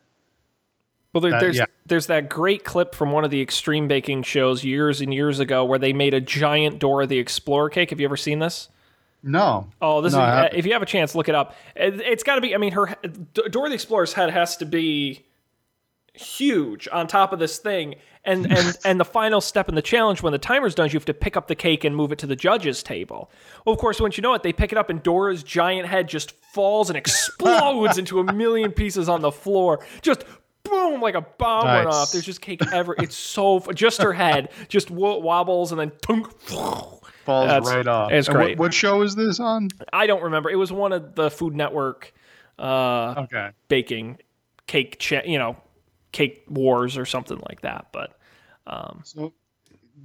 [1.13, 1.65] Well, there, That- there's yeah.
[1.85, 5.63] there's that great clip from one of the extreme baking shows years and years ago
[5.63, 7.91] where they made a giant Dora the Explorer cake.
[7.91, 8.69] Have you ever seen this?
[9.21, 9.69] No.
[9.81, 10.57] Oh, this No, is uh, haven't.
[10.59, 11.55] if you have a chance, look it up.
[11.75, 12.53] It, it's got to be.
[12.53, 12.93] I mean, her
[13.33, 15.25] Dora the Explorer's head has to be
[16.13, 17.95] huge on top of this thing,
[18.25, 20.97] and and and the final step in the challenge when the timer's done, is you
[20.97, 23.31] have to pick up the cake and move it to the judges' table.
[23.65, 26.07] Well, of course, once you know it, they pick it up, and Dora's giant head
[26.09, 29.85] just falls and explodes into a million pieces on the floor.
[30.01, 30.23] Just
[30.63, 32.11] boom, like a bomb went off.
[32.11, 32.95] There's just cake ever.
[32.97, 35.91] It's so f- just her head just wo- wobbles and then.
[36.01, 38.11] Tunk, Falls That's- right off.
[38.11, 38.57] it's And what- great.
[38.59, 39.69] What, show is this on?
[39.91, 40.49] I don't remember.
[40.49, 42.13] It was one of the Food Network
[42.59, 43.49] uh, Okay.
[43.67, 44.19] baking
[44.67, 45.55] cake, cha- you know,
[46.11, 47.87] cake wars or something like that.
[47.93, 48.17] But
[48.67, 49.33] um, So,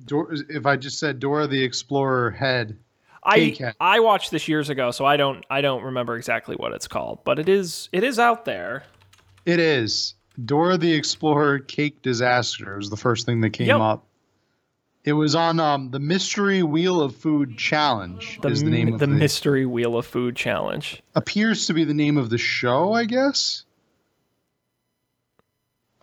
[0.06, 2.78] Dor- if I just said Dora the Explorer head,
[3.24, 3.76] I K-Cat.
[3.80, 7.24] I watched this years ago, so I don't I don't remember exactly what it's called,
[7.24, 8.84] but it is it is out there.
[9.44, 10.14] It is
[10.44, 13.80] Dora the Explorer Cake Disaster was the first thing that came Yep.
[13.80, 14.04] up.
[15.04, 18.40] It was on um, the Mystery Wheel of Food Challenge.
[18.42, 21.02] The, is the name of the the mystery wheel of food challenge.
[21.14, 23.64] appears to be the name of the show, I guess.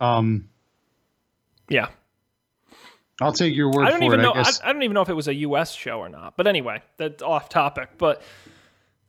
[0.00, 0.48] Um,
[1.68, 1.88] Yeah,
[3.20, 4.22] I'll take your word I don't for even it.
[4.24, 4.32] know.
[4.32, 4.52] I I.
[4.64, 5.72] I don't even know if it was a U.S.
[5.72, 6.36] show or not.
[6.36, 7.90] But anyway, that's off topic.
[7.98, 8.22] But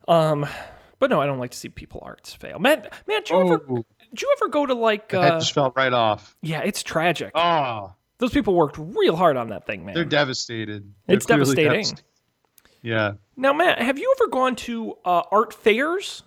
[0.06, 0.46] um,
[0.98, 2.58] but no, I don't like to see people arts fail.
[2.58, 5.08] Matt, Matt, you ever oh, did you ever go to like?
[5.10, 6.36] that Uh, just felt right off.
[6.42, 7.32] yeah, it's tragic.
[7.34, 9.94] Oh, Those people worked real hard on that thing, man.
[9.94, 10.92] they're devastated.
[11.06, 11.70] They're It's devastating.
[11.72, 12.02] devastated.
[12.82, 13.12] Yeah.
[13.36, 16.22] Now, Matt, have you ever gone to uh, art fairs?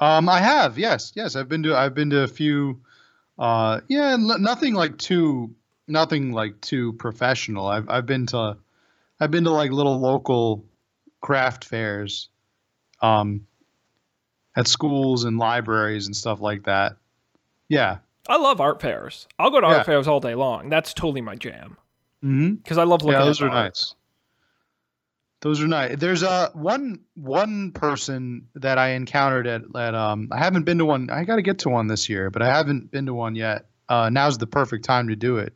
[0.00, 0.78] Um, I have.
[0.78, 1.36] Yes, yes.
[1.36, 1.76] I've been to.
[1.76, 2.80] I've been to a few.
[3.38, 5.54] Uh, yeah, nothing like too.
[5.88, 7.66] Nothing like too professional.
[7.66, 8.56] I've I've been to.
[9.18, 10.64] I've been to like little local
[11.20, 12.28] craft fairs.
[13.02, 13.46] Um.
[14.56, 16.96] At schools and libraries and stuff like that.
[17.68, 17.98] Yeah.
[18.28, 19.26] I love art fairs.
[19.38, 19.76] I'll go to Yeah.
[19.78, 20.68] art fairs all day long.
[20.68, 21.76] That's totally my jam
[22.24, 22.54] Mm-hmm.
[22.56, 23.64] because I love looking Yeah, at those the are art.
[23.66, 23.94] nice.
[25.40, 25.96] Those are nice.
[25.98, 30.84] There's a one one person that I encountered at at um I haven't been to
[30.84, 31.08] one.
[31.08, 33.64] I got to get to one this year, but I haven't been to one yet.
[33.88, 35.54] Uh, now's the perfect time to do it.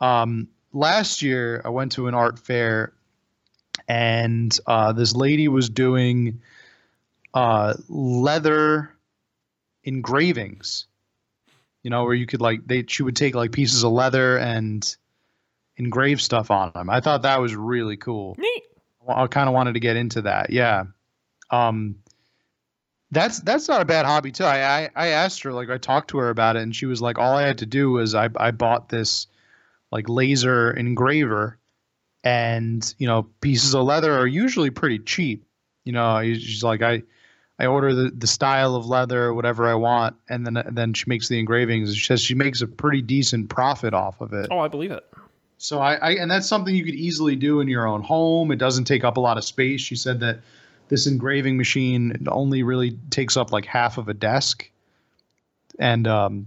[0.00, 2.94] Um, last year I went to an art fair,
[3.88, 6.40] and uh, this lady was doing
[7.36, 8.90] uh, leather
[9.84, 10.86] engravings.
[11.82, 14.96] You know, where you could like they she would take like pieces of leather and
[15.76, 16.90] engrave stuff on them.
[16.90, 18.34] I thought that was really cool.
[18.38, 18.62] Neat.
[19.06, 20.50] I kind of wanted to get into that.
[20.50, 20.84] Yeah.
[21.50, 21.96] Um,
[23.12, 24.44] that's that's not a bad hobby too.
[24.44, 27.00] I, I I asked her like I talked to her about it, and she was
[27.00, 29.26] like, all I had to do was I I bought this
[29.92, 31.58] like laser engraver,
[32.24, 35.44] and you know pieces of leather are usually pretty cheap.
[35.84, 37.02] You know, she's like I.
[37.58, 41.04] I order the, the style of leather or whatever I want, and then then she
[41.06, 41.96] makes the engravings.
[41.96, 44.48] She says she makes a pretty decent profit off of it.
[44.50, 45.04] Oh, I believe it.
[45.58, 48.52] So I, I and that's something you could easily do in your own home.
[48.52, 49.80] It doesn't take up a lot of space.
[49.80, 50.40] She said that
[50.88, 54.70] this engraving machine only really takes up like half of a desk.
[55.78, 56.46] And um,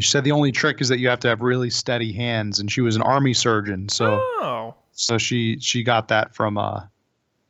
[0.00, 2.58] she said the only trick is that you have to have really steady hands.
[2.58, 6.82] And she was an army surgeon, so Oh, so she she got that from uh,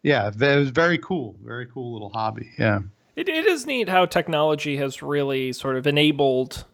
[0.02, 2.50] yeah, it was very cool, very cool little hobby.
[2.58, 2.80] Yeah.
[3.16, 6.64] it, it is neat how technology has really sort of enabled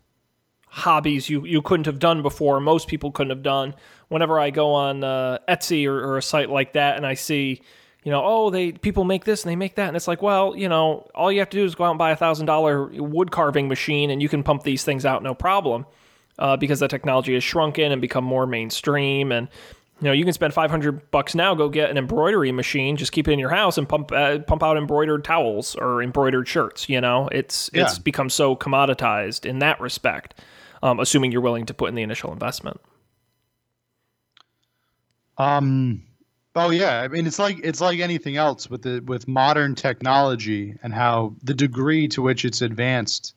[0.68, 2.60] hobbies you, you couldn't have done before.
[2.60, 3.74] Most people couldn't have done.
[4.08, 7.62] Whenever I go on uh, Etsy or, or a site like that and I see,
[8.02, 10.54] you know, oh, they people make this and they make that, and it's like, well,
[10.54, 12.87] you know, all you have to do is go out and buy a thousand dollar
[12.92, 15.87] wood carving machine and you can pump these things out no problem.
[16.38, 19.32] uh, because the technology has shrunken and become more mainstream.
[19.32, 19.48] And
[20.00, 23.28] you know, you can spend 500 bucks now, go get an embroidery machine, just keep
[23.28, 26.88] it in your house and pump uh, pump out embroidered towels or embroidered shirts.
[26.88, 30.40] You know, it's it's become so commoditized in that respect.
[30.83, 32.80] Um, assuming you're willing to put in the initial investment.
[35.38, 36.02] Um.
[36.57, 40.76] Oh yeah, I mean it's like it's like anything else with the with modern technology
[40.85, 43.35] and how the degree to which it's advanced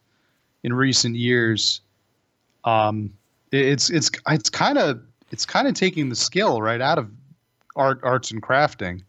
[0.63, 1.82] in recent years.
[2.63, 3.12] Um,
[3.52, 7.10] it- it's it's it's kind of it's kind of taking the skill right out of
[7.76, 9.04] art arts and crafting.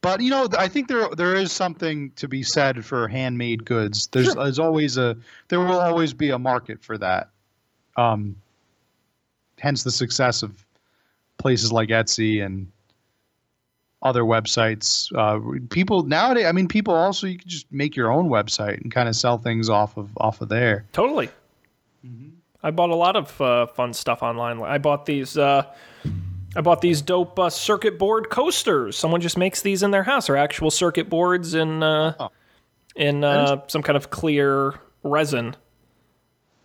[0.00, 4.08] But you know, I think there there is something to be said for handmade goods.
[4.08, 4.34] There's Sure.
[4.44, 5.16] there's always a
[5.48, 7.30] there will always be a market for that.
[7.96, 8.36] Um,
[9.58, 10.64] hence the success of
[11.38, 12.66] places like Etsy and
[14.02, 15.10] other websites.
[15.16, 18.92] Uh, people nowadays, I mean, people also you can just make your own website and
[18.92, 20.84] kind of sell things off of off of there.
[20.92, 21.30] Totally.
[22.64, 24.60] I bought a lot of uh, fun stuff online.
[24.62, 25.36] I bought these.
[25.38, 25.62] Uh,
[26.56, 28.96] I bought these dope uh, circuit board coasters.
[28.96, 30.26] Someone just makes these in their house.
[30.28, 32.30] They're actual circuit boards in uh, Oh.
[32.96, 35.54] in uh, some kind of clear resin.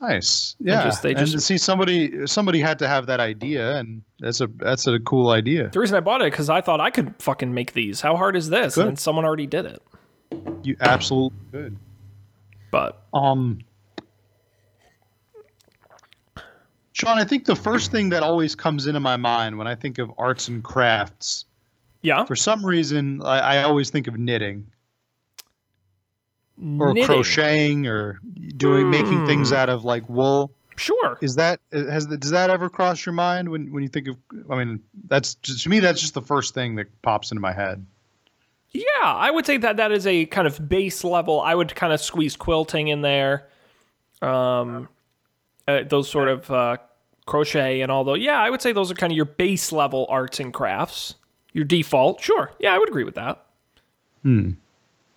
[0.02, 0.86] Nice, yeah.
[0.86, 4.40] just- they and just- to see somebody somebody had to have that idea, and that's
[4.40, 5.68] a that's a cool idea.
[5.70, 8.00] The reason I bought it because I thought I could fucking make these.
[8.00, 8.76] How hard is this?
[8.76, 8.88] Good.
[8.88, 9.82] And someone already did it.
[10.64, 11.78] You absolutely could.
[12.72, 13.60] But Um,
[17.00, 20.00] Sean, I think the first thing that always comes into my mind when I think
[20.00, 21.46] of arts and crafts,
[22.02, 24.68] yeah, for some reason, I, I always think of knitting
[26.78, 27.06] or knitting.
[27.06, 28.20] crocheting or
[28.58, 29.56] doing making things Hmm.
[29.56, 30.52] out of like wool.
[30.76, 31.18] Sure.
[31.22, 34.18] Is that has the, does that ever cross your mind when when you think of?
[34.50, 37.54] I mean, that's just, to me that's just the first thing that pops into my
[37.54, 37.86] head.
[38.72, 41.40] Yeah, I would say that that is a kind of base level.
[41.42, 43.48] I would kind of squeeze quilting in there,
[44.22, 44.88] um,
[45.68, 46.78] uh, those sort of uh,
[47.30, 48.20] crochet and all those.
[48.20, 51.16] Yeah, I would say those are kind of your base level arts and crafts.
[51.54, 52.22] your default.
[52.22, 52.52] Sure.
[52.60, 53.46] Yeah, I would agree with that.
[54.24, 54.52] Hmm.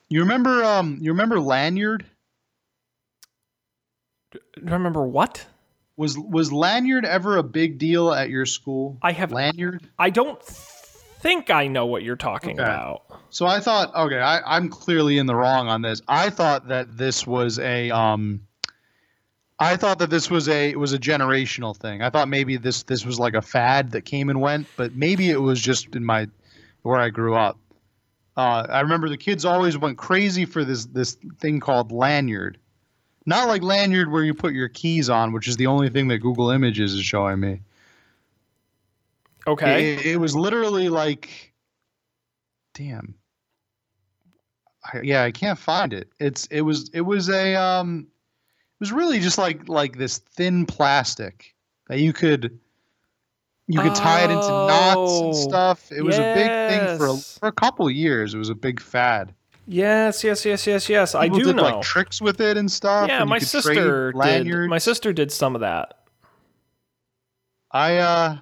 [0.09, 2.05] You remember um you remember lanyard?
[4.33, 5.46] Do you remember what?
[5.96, 8.98] Was was lanyard ever a big deal at your school?
[9.03, 9.87] I have lanyard.
[9.98, 12.62] I don't think I know what you're talking Okay.
[12.62, 13.03] about.
[13.31, 16.03] So I thought, okay, I, I'm clearly in the wrong on this.
[16.09, 18.40] I thought that this was a, um,
[19.62, 22.03] I thought that this was a was a generational thing.
[22.03, 25.31] I thought maybe this this was like a fad that came and went, but maybe
[25.31, 26.29] it was just in my
[26.83, 27.59] where I grew up.
[28.37, 32.59] Uh, I remember the kids always went crazy for this this thing called lanyard,
[33.25, 36.18] not like lanyard where you put your keys on, which is the only thing that
[36.18, 37.61] Google Images is showing me.
[39.46, 39.94] Okay.
[39.94, 41.53] It, it was literally like,
[42.75, 43.14] damn.
[44.92, 46.09] I, yeah, I can't find it.
[46.18, 48.09] It's it was it was a um,
[48.83, 51.55] was really just like like this thin plastic
[51.88, 52.59] that you could
[53.68, 55.90] you could tie it into knots Oh, and stuff.
[55.92, 58.35] It was a big thing for a, for a couple years.
[58.35, 59.33] It was a big fad.
[59.66, 61.14] yes, yes, yes, yes, yes.
[61.14, 61.62] I People do did know.
[61.62, 63.09] like tricks with it and stuff.
[63.09, 64.68] yeah, and my sister did.
[64.68, 65.95] My sister did some of that.
[67.71, 68.37] I uh,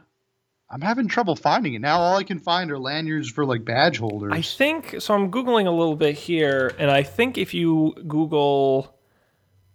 [0.70, 1.98] I'm having trouble finding it now.
[2.00, 4.32] All I can find are lanyards for like badge holders.
[4.34, 5.14] I think so.
[5.14, 8.96] I'm googling a little bit here, and I think if you Google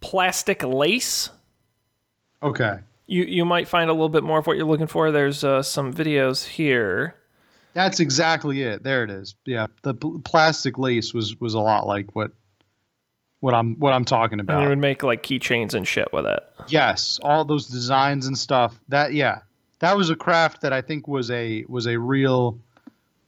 [0.09, 1.29] plastic lace,
[2.43, 2.79] okay.
[3.07, 5.11] you you might find a little bit more of what you're looking for.
[5.11, 7.15] There's uh, some videos here.
[7.73, 8.83] That's exactly it.
[8.83, 9.35] There it is.
[9.45, 12.31] Yeah, the pl- plastic lace was was a lot like what
[13.39, 14.69] what I'm what I'm talking And you about.
[14.69, 16.39] would make like keychains and shit with it.
[16.67, 18.79] Yes, all those designs and stuff.
[18.89, 19.39] That yeah,
[19.79, 22.57] that was a craft that I think was a was a real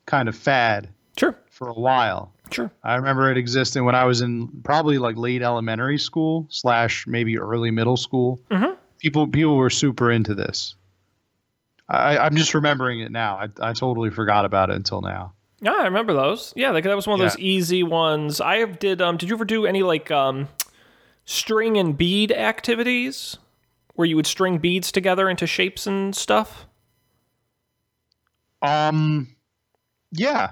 [0.06, 2.32] kind of fad Sure, for a while.
[2.54, 2.72] Sure.
[2.84, 7.38] I remember it existing when I was in probably like late elementary school slash maybe
[7.38, 8.40] early middle school.
[8.50, 8.76] Mhm.
[9.00, 10.76] People people were super into this.
[11.90, 13.38] I, I'm just remembering it now.
[13.38, 15.34] I, I totally forgot about it until now.
[15.62, 16.54] Yeah, I remember those.
[16.56, 18.42] Yeah, like that was one of those easy ones.
[18.42, 19.02] I did.
[19.02, 20.50] Um, did you ever do any like um,
[21.26, 23.38] string and bead activities
[23.96, 26.68] where you would string beads together into shapes and stuff?
[28.62, 29.36] Um,
[30.12, 30.52] yeah.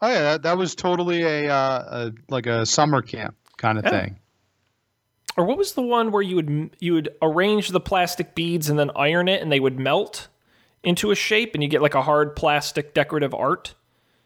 [0.00, 3.84] Oh yeah, that, that was totally a, uh, a like a summer camp kind of
[3.84, 3.90] Yeah.
[3.90, 4.18] thing.
[5.36, 8.78] Or what was the one where you would you would arrange the plastic beads and
[8.78, 10.28] then iron it and they would melt
[10.82, 13.74] into a shape and you get like a hard plastic decorative art?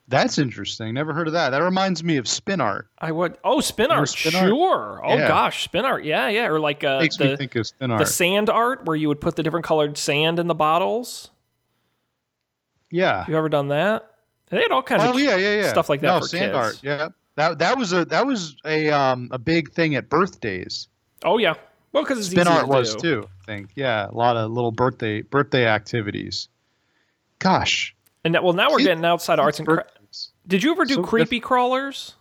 [0.09, 0.93] That's interesting.
[0.95, 1.51] Never heard of that.
[1.51, 2.89] That reminds me of spin art.
[2.99, 4.49] I would oh spin art, spin art?
[4.49, 5.01] sure.
[5.05, 5.29] Oh Yeah.
[5.29, 6.47] gosh, spin art, yeah, yeah.
[6.49, 9.21] Or like uh, Makes me the think of spin the sand art where you would
[9.21, 11.31] put the different colored sand in the bottles.
[12.91, 13.25] yeah.
[13.29, 14.09] You ever done that?
[14.53, 15.69] They had all kinds Oh of yeah, yeah, yeah.
[15.71, 16.57] stuff like that no, for sand kids.
[16.57, 16.81] art.
[16.83, 17.09] Yeah.
[17.37, 20.89] That that was a that was a um a big thing at birthdays.
[21.25, 21.55] Oh yeah.
[21.93, 23.01] Well, because it's Spin art to was do.
[23.23, 23.29] too.
[23.43, 23.71] I think.
[23.75, 26.49] Yeah, a lot of little birthday birthday activities.
[27.39, 27.95] Gosh.
[28.25, 30.31] And that, well, now we're getting outside arts and crafts.
[30.47, 32.15] Did you ever do So creepy crawlers?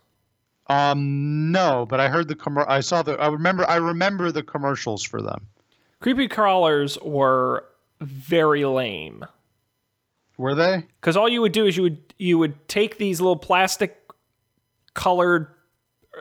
[0.68, 3.20] Um, no, but I heard the commer- I saw the.
[3.20, 3.68] I remember.
[3.70, 5.48] I remember the commercials for them.
[6.00, 7.66] Creepy crawlers were
[8.00, 9.26] very lame.
[10.42, 10.88] Were they?
[11.00, 13.96] because all you would do is you would you would take these little plastic
[14.96, 15.48] colored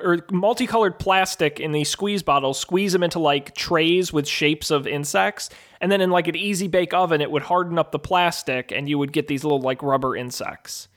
[0.04, 4.86] or multicolored plastic in these squeeze bottles, squeeze them into like trays with shapes of
[4.86, 5.48] insects,
[5.80, 8.90] and then in like an easy bake oven, it would harden up the plastic, and
[8.90, 10.88] you would get these little like rubber insects.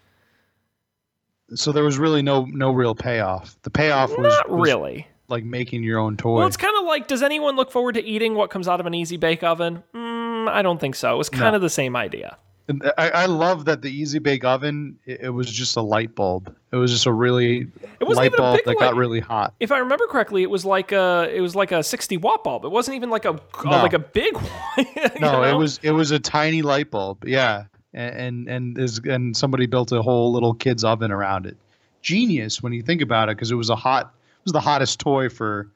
[1.55, 3.55] So there was really no no real payoff.
[3.61, 5.07] The payoff was Not was really.
[5.29, 6.39] like making your own toy.
[6.39, 8.85] Well, it's kind of like, does anyone look forward to eating what comes out of
[8.85, 9.81] an easy bake oven?
[9.95, 11.13] Mm, I don't think so.
[11.13, 12.37] It was kind of the same idea.
[12.69, 14.97] And I, I love that the Easy Bake Oven.
[15.05, 16.55] It, it was just a light bulb.
[16.71, 17.67] It was just a really
[17.99, 19.53] light bulb that light- got really hot.
[19.59, 22.63] If I remember correctly, it was like a it was like a sixty watt bulb.
[22.63, 23.33] It wasn't even like a
[23.65, 23.71] No.
[23.71, 24.85] like a big one.
[25.19, 27.25] No, it was it was a tiny light bulb.
[27.27, 31.57] Yeah, and and and, is, and somebody built a whole little kid's oven around it.
[32.01, 34.99] Genius when you think about it, because it was a hot it was the hottest
[35.01, 35.67] toy for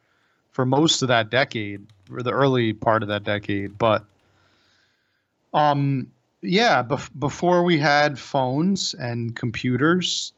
[0.51, 3.77] for most of that decade, or the early part of that decade.
[3.77, 4.05] But
[5.53, 10.33] um, yeah, bef- before we had phones and computers,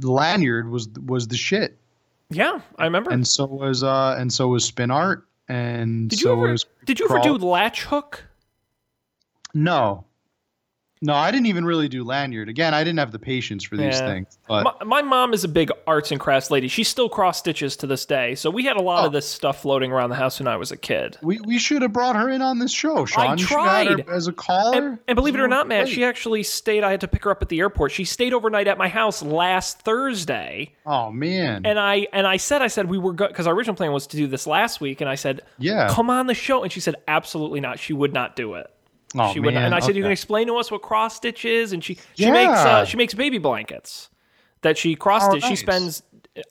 [0.00, 1.78] lanyard was was the shit,
[2.30, 3.10] Yeah, I remember.
[3.10, 6.66] and so was uh and so was spin art, and did so you ever was
[6.84, 8.24] did you ever do latch hook?
[9.54, 10.04] No.
[11.04, 12.48] No, I didn't even really do lanyard.
[12.48, 14.06] Again, I didn't have the patience for these Yeah.
[14.06, 14.38] things.
[14.46, 16.68] But My, my mom is a big arts and crafts lady.
[16.68, 18.36] She still cross stitches to this day.
[18.36, 19.06] So we had a lot Oh.
[19.06, 21.18] of this stuff floating around the house when I was a kid.
[21.20, 23.36] we, we should have brought her in on this show, Sean.
[23.36, 24.08] You should have had tried.
[24.08, 24.76] as a caller.
[24.78, 26.84] And, and believe it or not, Matt, she actually stayed.
[26.84, 27.90] I had to pick her up at the airport.
[27.90, 31.66] She stayed overnight at my house last Thursday, Oh man.
[31.66, 34.06] and I and I said, I said we were good because our original plan was
[34.08, 35.88] to do this last week, and I said, yeah.
[35.90, 37.78] come on the show, and she said, absolutely not.
[37.78, 38.68] She would not do it.
[39.14, 41.72] Oh, she would, and I said, "You can explain to us what cross stitch is."
[41.72, 44.08] And she she makes uh, she makes baby blankets
[44.62, 45.44] that she cross stitch.
[45.44, 46.02] Oh, She spends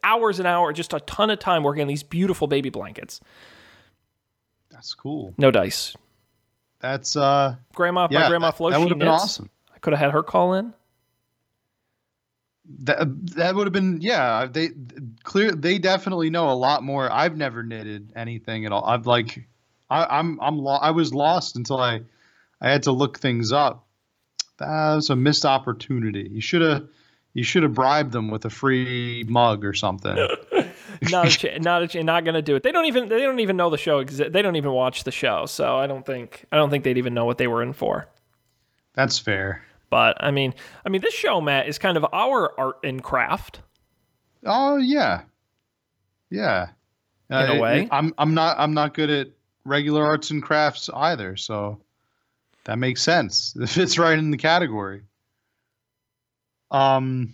[0.03, 3.19] hours and hours, just a ton of time working on these beautiful baby blankets.
[4.69, 5.33] That's cool.
[5.37, 5.95] No dice.
[6.79, 9.23] That's uh Grandma, yeah, my grandma Flo, that would have been knits.
[9.23, 9.49] awesome.
[9.73, 10.73] I could have had her call in.
[12.83, 12.99] That
[13.35, 14.47] that would have been yeah.
[14.49, 14.69] They
[15.23, 15.51] clear.
[15.51, 17.11] They definitely know a lot more.
[17.11, 18.85] I've never knitted anything at all.
[18.85, 19.47] I've like,
[19.89, 22.01] I, I'm I'm lo- I was lost until I,
[22.61, 23.87] I had to look things up.
[24.57, 26.29] That was a missed opportunity.
[26.31, 26.87] You should have,
[27.33, 30.15] you should have bribed them with a free mug or something.
[31.09, 32.63] not a ch- not a ch- not gonna do it.
[32.63, 35.11] They don't even they don't even know the show exi- They don't even watch the
[35.11, 37.73] show, so I don't think I don't think they'd even know what they were in
[37.73, 38.07] for.
[38.93, 39.63] That's fair.
[39.89, 40.53] But I mean,
[40.85, 43.61] I mean, this show, Matt, is kind of our art and craft.
[44.45, 45.23] Oh yeah,
[46.29, 46.69] yeah.
[47.29, 47.87] In a way.
[47.91, 49.27] I'm I'm not I'm not good at
[49.65, 51.79] regular arts and crafts either, so
[52.65, 53.55] that makes sense.
[53.59, 55.03] It fits right in the category.
[56.69, 57.33] Um.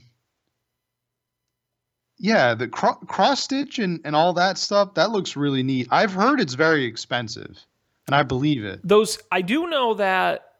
[2.19, 5.87] Yeah, the cro- cross stitch and, and all that stuff that looks really neat.
[5.91, 7.63] I've heard it's very expensive,
[8.07, 8.79] and I believe it.
[8.83, 10.53] Those I do know that,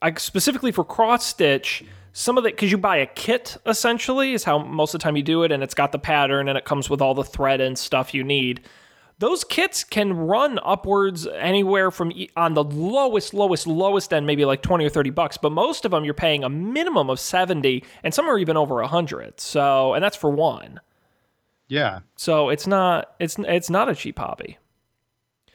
[0.00, 4.44] I specifically for cross stitch, some of the because you buy a kit essentially is
[4.44, 6.64] how most of the time you do it, and it's got the pattern and it
[6.64, 8.60] comes with all the thread and stuff you need.
[9.18, 14.60] Those kits can run upwards anywhere from on the lowest, lowest, lowest end, maybe like
[14.60, 15.38] twenty or thirty bucks.
[15.38, 18.80] But most of them you're paying a minimum of seventy, and some are even over
[18.80, 19.40] a hundred.
[19.40, 20.80] So, and that's for one.
[21.68, 24.58] Yeah, So it's not it's it's not a cheap hobby.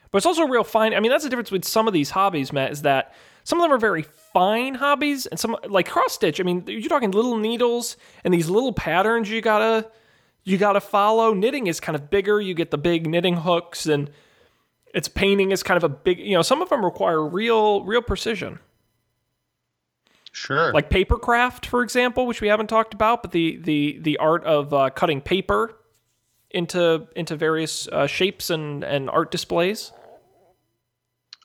[0.09, 0.93] But it's also real fine.
[0.93, 3.13] I mean, that's the difference with some of these hobbies, Matt, is that
[3.45, 4.03] some of them are very
[4.33, 6.39] fine hobbies and some like cross stitch.
[6.39, 9.89] I mean, you're talking little needles and these little patterns you gotta
[10.43, 11.33] you gotta follow.
[11.33, 12.41] Knitting is kind of bigger.
[12.41, 14.09] You get the big knitting hooks and
[14.93, 18.01] it's painting is kind of a big you know, some of them require real real
[18.01, 18.59] precision.
[20.31, 20.73] sure.
[20.73, 24.43] Like paper craft, for example, which we haven't talked about, but the the the art
[24.43, 25.77] of uh, cutting paper
[26.49, 29.91] into into various uh, shapes and and art displays.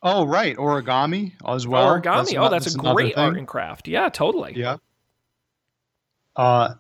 [0.03, 1.89] oh, right, origami as well.
[1.89, 2.37] Origami.
[2.37, 3.89] oh, ano- that's, a great art and craft.
[3.89, 4.55] Yeah, totally.
[4.57, 4.77] Yeah.
[6.35, 6.75] Uh,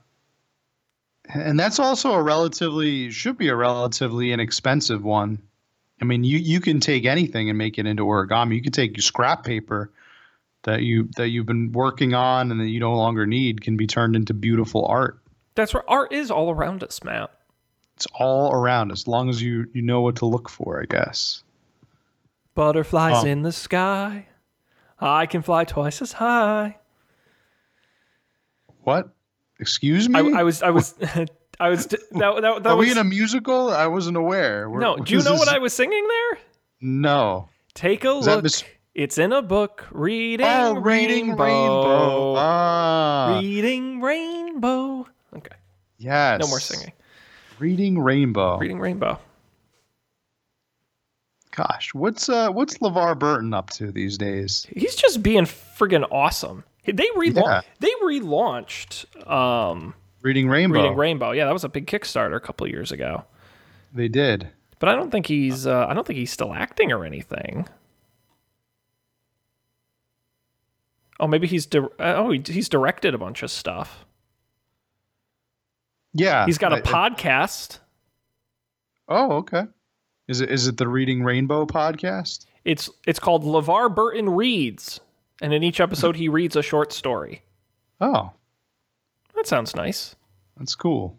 [1.35, 5.41] and that's also a relatively should be a relatively inexpensive one.
[6.01, 8.55] I mean, you you can take anything and make it into origami.
[8.57, 9.91] You can take scrap paper
[10.65, 13.87] that you that you've been working on and that you no longer need can be
[13.87, 15.19] turned into beautiful art.
[15.55, 17.31] That's where art is all around us, Matt.
[17.97, 21.43] It's all around as long as you you know what to look for, I guess.
[22.55, 23.27] Butterflies Oh.
[23.27, 24.27] in the sky.
[25.01, 26.77] I can fly twice as high.
[28.83, 29.11] What?
[29.61, 30.19] Excuse me?
[30.35, 30.95] I, I was, I was,
[31.61, 31.87] I was.
[31.87, 32.87] That, that, that Are was.
[32.87, 33.71] we in a musical?
[33.71, 34.69] I wasn't aware.
[34.69, 36.39] We're- no, do you know is- what I was singing there?
[36.81, 37.49] No.
[37.75, 38.43] Take a Is look.
[38.43, 39.87] Miss- It's in a book.
[39.91, 41.45] Reading Oh, reading rainbow.
[41.45, 42.35] rainbow.
[42.37, 45.07] Ah, Reading rainbow.
[45.35, 45.57] Okay,
[45.99, 46.41] yes.
[46.41, 46.93] no more singing.
[47.59, 48.59] Reading rainbow.
[48.59, 49.19] Reading rainbow.
[51.51, 54.67] Gosh, what's uh what's LeVar Burton up to these days?
[54.75, 56.65] He's just being friggin' awesome.
[56.87, 57.61] They rela- Yeah.
[57.81, 60.83] they relaunched um, Reading rainbow.
[60.83, 61.31] Reading Rainbow.
[61.33, 63.25] Yeah, that was a big Kickstarter a couple of years ago.
[63.95, 64.49] They did.
[64.79, 67.67] But I don't think he's uh, I don't think he's still acting or anything.
[71.19, 74.05] Oh, maybe he's di- uh, oh he's directed a bunch of stuff.
[76.13, 76.45] Yeah.
[76.47, 76.81] He's got a I-
[77.11, 77.79] podcast.
[79.09, 79.63] Oh, okay.
[80.29, 82.47] Is it is it the Reading Rainbow podcast?
[82.65, 85.01] It's it's called LeVar Burton Reads,
[85.41, 87.43] and in each episode he reads a short story.
[88.01, 88.33] Oh,
[89.35, 90.17] That sounds nice.
[90.57, 91.19] that's cool.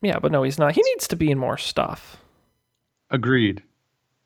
[0.00, 0.74] Yeah, but no, he's not.
[0.74, 2.16] He needs to be in more stuff.
[3.10, 3.62] Agreed.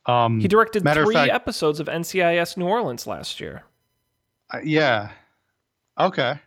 [0.06, 3.64] Um, He directed three fact- episodes of NCIS New Orleans last year.
[4.50, 5.10] uh, yeah.
[5.98, 6.38] Okay.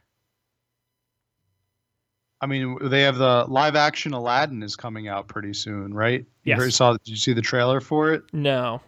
[2.41, 6.21] I mean, they have the live action Aladdin is coming out pretty soon, right?
[6.21, 6.59] You Yes.
[6.59, 6.93] heard- saw?
[6.93, 8.23] Did you see the trailer for it?
[8.33, 8.81] No.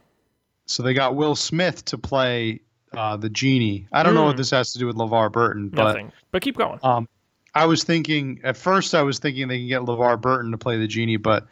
[0.66, 2.62] So they got Will Smith to play
[2.93, 3.88] uh, the genie.
[3.91, 4.38] I don't know what Mm.
[4.38, 6.12] this has to do with LeVar Burton, but Nothing.
[6.32, 6.80] But keep going.
[6.84, 7.07] Um,
[7.55, 10.78] I was thinking at first, I was thinking they can get LeVar Burton to play
[10.78, 11.47] the genie, but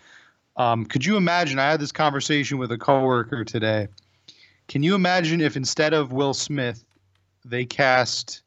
[0.56, 1.60] um, could you imagine?
[1.60, 3.88] I had this conversation with a coworker today.
[4.68, 6.84] Can you imagine if instead of Will Smith,
[7.46, 8.44] they cast?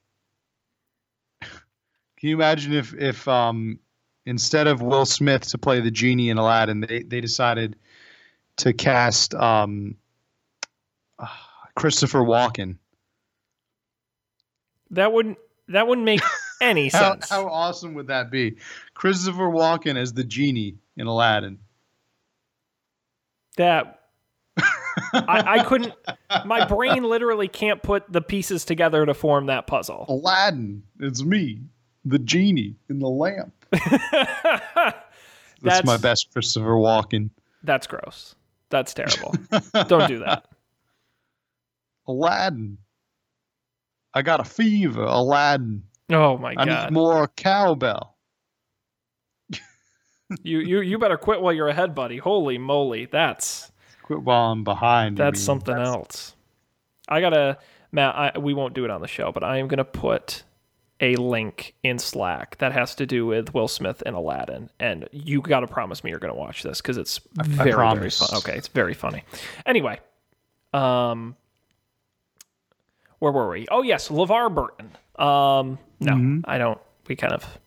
[1.41, 3.79] Can you imagine if if um,
[4.27, 7.77] instead of Will Smith to play the genie in Aladdin, they they decided
[8.59, 9.97] to cast um,
[11.77, 12.77] Christopher Walken?
[14.91, 16.21] That wouldn't that wouldn't make
[16.61, 17.31] any How, sense.
[17.31, 18.57] how awesome would that be?
[18.95, 21.59] Christopher Walken as the genie in Aladdin.
[23.57, 24.01] that
[25.15, 25.95] I, I couldn't.
[26.45, 30.05] My brain literally can't put the pieces together to form that puzzle.
[30.09, 31.61] Aladdin, it's me,
[32.05, 33.53] the genie in the lamp.
[33.71, 34.95] That's-
[35.63, 37.31] That's my best Christopher Walken.
[37.63, 38.35] That's gross.
[38.69, 39.35] That's terrible.
[39.87, 40.45] Don't do that.
[42.07, 42.79] Aladdin.
[44.15, 45.85] I got a fever, Aladdin.
[46.11, 46.69] Oh my I god.
[46.69, 48.17] I need more cowbell.
[50.43, 52.17] You you you better quit while you're ahead, buddy.
[52.17, 53.71] Holy moly, that's
[54.03, 55.19] Quit while I'm behind.
[55.19, 55.45] that's mean.
[55.45, 56.35] something That's- else.
[57.09, 57.59] I gotta
[57.91, 58.15] Matt.
[58.15, 60.43] I, we won't do it on the show, but I am gonna put
[61.01, 65.43] a link in Slack that has to do with Will Smith and Aladdin, and you
[65.43, 68.29] got to promise me you're gonna watch this because it's very very fun.
[68.39, 69.25] Okay, it's very funny.
[69.67, 70.01] Anyway,
[70.73, 71.37] um,
[73.23, 73.67] where were we?
[73.71, 74.91] Oh yes, LeVar Burton.
[75.17, 76.41] Um, no, Mm-hmm.
[76.45, 76.81] I don't.
[77.07, 77.59] We kind of.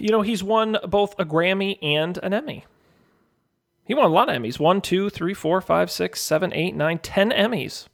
[0.00, 2.64] You know, he's won both a Grammy and an Emmy.
[3.84, 4.58] He won a lot of Emmys.
[4.58, 7.86] One, two, three, four, five, six, seven, eight, nine, ten Emmys.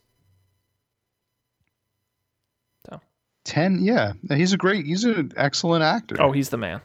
[3.45, 4.12] Ten, yeah.
[4.29, 4.85] He's a great.
[4.87, 6.16] He's an excellent actor.
[6.21, 6.81] Oh, he's the man.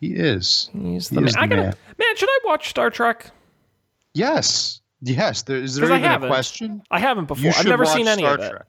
[0.00, 0.70] he is.
[0.72, 1.28] He's He the man.
[1.28, 1.74] is the I gotta, man.
[1.98, 3.30] man, should I watch Star Trek?
[4.14, 5.42] Yes, yes.
[5.42, 6.82] there, is there even a question?
[6.90, 7.52] I haven't before.
[7.56, 8.50] I've never seen any Star of it.
[8.50, 8.66] Trek.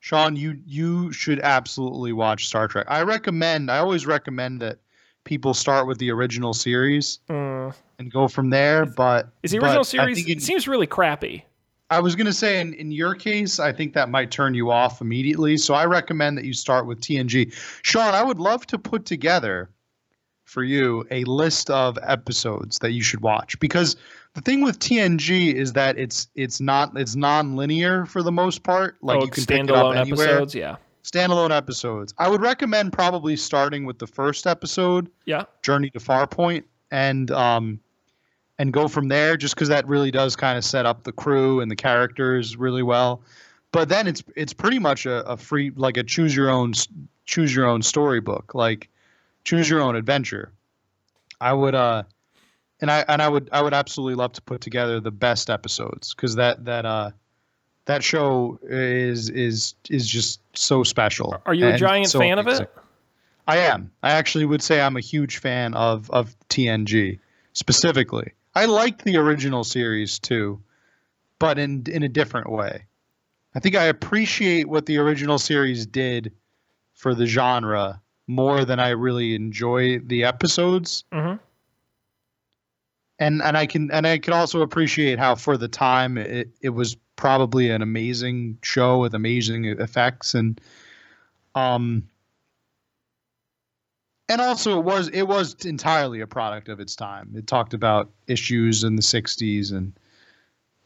[0.00, 2.86] Sean, you you should absolutely watch Star Trek.
[2.88, 3.70] I recommend.
[3.70, 4.78] I always recommend that
[5.24, 7.74] people start with the original series Mm.
[7.98, 8.86] and go from there.
[8.86, 11.44] But Is the original series in- it seems really crappy?
[11.90, 14.72] I was going to say, in, in your case, I think that might turn you
[14.72, 15.56] off immediately.
[15.56, 17.52] So I recommend that you start with TNG.
[17.82, 19.70] Sean, I would love to put together
[20.46, 23.96] for you a list of episodes that you should watch because
[24.34, 28.96] the thing with TNG is that it's it's not it's non-linear for the most part.
[29.02, 30.28] Like oh, you can pick it up standalone anywhere.
[30.28, 30.54] episodes.
[30.54, 32.12] Yeah, Standalone episodes.
[32.18, 35.44] I would recommend probably starting with the first episode, yeah.
[35.62, 37.80] Journey to Farpoint, and um,
[38.58, 39.36] and go from there.
[39.36, 42.82] Just because that really does kind of set up the crew and the characters really
[42.82, 43.22] well.
[43.72, 46.72] But then it's it's pretty much a, a free like a choose your own
[47.24, 48.90] choose your own storybook, like
[49.46, 50.52] choose your own adventure.
[51.40, 52.02] I would uh,
[52.80, 56.14] and I and I would I would absolutely love to put together the best episodes
[56.14, 57.10] because that that uh.
[57.86, 61.40] That show is is is just so special.
[61.46, 62.68] Are you a giant so fan of it?
[63.46, 63.92] I am.
[64.02, 67.20] I actually would say I'm a huge fan of of TNG
[67.52, 68.32] specifically.
[68.56, 70.60] I liked the original series too,
[71.38, 72.86] but in in a different way.
[73.54, 76.32] I think I appreciate what the original series did
[76.94, 81.04] for the genre more than I really enjoy the episodes.
[81.12, 81.38] Mhm.
[83.18, 86.70] And and I can and I can also appreciate how for the time it, it
[86.70, 90.60] was probably an amazing show with amazing effects and
[91.54, 92.06] um
[94.28, 97.32] and also it was it was entirely a product of its time.
[97.34, 99.98] It talked about issues in the 60s and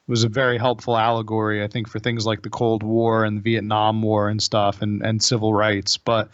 [0.06, 3.42] was a very helpful allegory I think for things like the Cold War and the
[3.42, 6.30] Vietnam War and stuff and and civil rights, but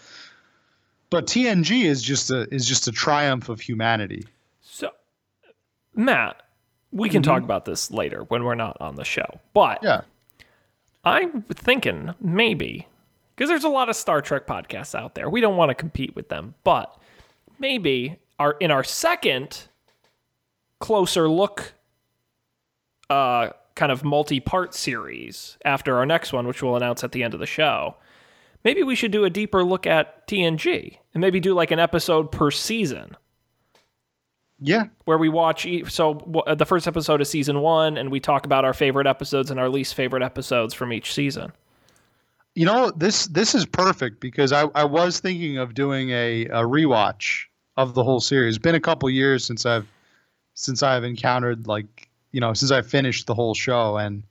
[1.11, 4.25] but TNG is just a is just a triumph of humanity.
[4.61, 4.91] So,
[5.95, 6.43] Matt,
[6.93, 7.13] we Mm-hmm.
[7.13, 9.41] can talk about this later when we're not on the show.
[9.55, 10.03] But Yeah.
[11.05, 12.87] I'm thinking maybe
[13.35, 15.31] because there's a lot of Star Trek podcasts out there.
[15.31, 16.97] We don't want to compete with them, but
[17.59, 19.65] maybe our in our second
[20.81, 21.73] closer look
[23.09, 27.35] uh kind of multi-part series after our next one which we'll announce at the end
[27.35, 27.97] of the show.
[28.67, 32.33] Maybe we should do a deeper look at TNG and maybe do like an episode
[32.33, 33.17] per season
[34.59, 34.87] Yeah.
[35.05, 38.65] where we watch so uh, the first episode of season 1 and we talk about
[38.65, 41.53] our favorite episodes and our least favorite episodes from each season.
[42.57, 46.63] You know, this this is perfect because I, I was thinking of doing a, a
[46.63, 47.45] rewatch
[47.77, 48.57] of the whole series.
[48.57, 49.87] It's been a couple years since I've
[50.55, 54.25] since I've encountered like you know since I finished the whole show and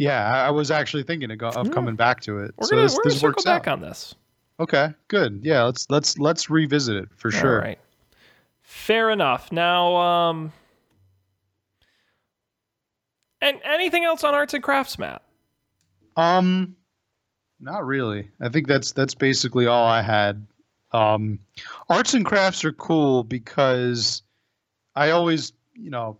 [0.00, 2.54] yeah, I, I was actually thinking of, go, of coming back to it.
[2.56, 4.14] We're so gonna, this, we're gonna this circle works back on this.
[4.58, 5.40] Okay, good.
[5.42, 7.60] Yeah, let's let's let's revisit it for sure.
[7.60, 7.78] All right.
[8.62, 9.52] Fair enough.
[9.52, 10.52] Now, um,
[13.42, 15.20] and anything else on arts and crafts, Matt?
[16.16, 16.76] Um,
[17.60, 18.30] not really.
[18.40, 20.46] I think that's that's basically all I had.
[20.92, 21.40] Um,
[21.90, 24.22] arts and crafts are cool because
[24.96, 26.16] I always, you know,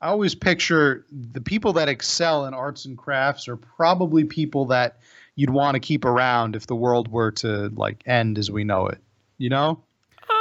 [0.00, 4.98] I always picture the people that excel in arts and crafts are probably people that
[5.36, 8.86] you'd want to keep around if the world were to like end as we know
[8.86, 8.98] it.
[9.38, 9.82] You know,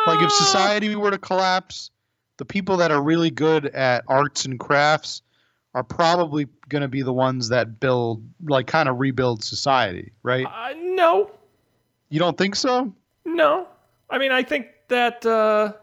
[0.07, 1.89] like if Uh, society were to collapse,
[2.37, 5.21] the people that are really good at arts and crafts
[5.73, 10.45] are probably going to be the ones that build like kind of rebuild society, right?
[10.45, 11.31] Uh, no,
[12.09, 12.93] You don't think so?
[13.25, 13.67] no.
[14.09, 15.73] I mean, I think that uh,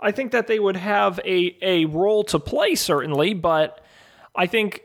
[0.00, 3.80] I think that they would have a a role to play certainly, but
[4.36, 4.82] I think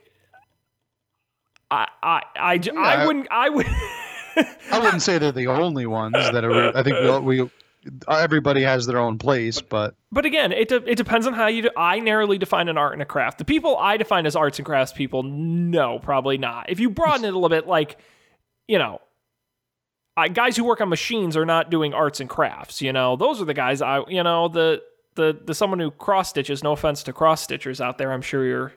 [1.71, 3.05] I I I, j- I Yeah.
[3.07, 3.67] wouldn't I would
[4.71, 6.75] I wouldn't say they're the only ones that are.
[6.75, 7.49] I think we, we
[8.07, 11.63] everybody has their own place, but But again, it de- it depends on how you.
[11.63, 13.37] De- I narrowly define an art and a craft.
[13.37, 16.69] The people I define as arts and crafts people, no, probably not.
[16.69, 17.97] If you broaden it a little bit, like
[18.67, 19.01] you know,
[20.17, 22.81] I, guys who work on machines are not doing arts and crafts.
[22.81, 24.03] You know, those are the guys I.
[24.07, 24.81] You know, the
[25.15, 26.63] the the someone who cross stitches.
[26.63, 28.11] No offense to cross stitchers out there.
[28.11, 28.73] I'm sure you're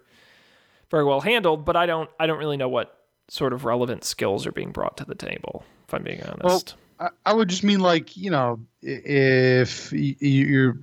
[0.91, 2.11] very well handled, but I don't.
[2.18, 2.97] I don't really know what
[3.28, 5.64] sort of relevant skills are being brought to the table.
[5.89, 6.74] If I'm being honest.
[6.99, 10.78] I, I would just mean like you know if you're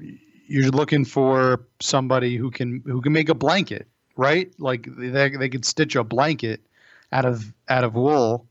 [0.47, 4.51] you're looking for somebody who can who can make a blanket, right?
[4.59, 6.61] Like they they could stitch a blanket
[7.11, 8.47] out of out of wool.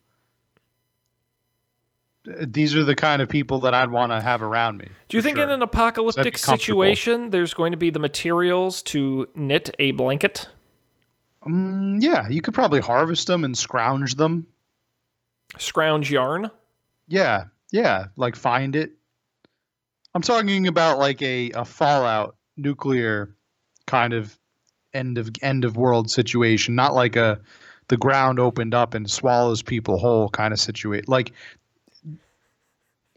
[2.25, 4.89] These are the kind of people that I'd want to have around me.
[5.09, 5.45] Do you think sure.
[5.45, 10.49] in an apocalyptic situation there's going to be the materials to knit a blanket?
[11.45, 14.47] Mm, yeah, you could probably harvest them and scrounge them.
[15.59, 16.51] Scrounge yarn?
[17.09, 18.93] Yeah, yeah, like find it.
[20.15, 23.35] I'm talking about like a, a fallout nuclear
[23.87, 24.39] kind of
[24.95, 27.41] end of end of world situation, not like a
[27.89, 31.07] the ground opened up and swallows people whole kind of situation.
[31.09, 31.33] Like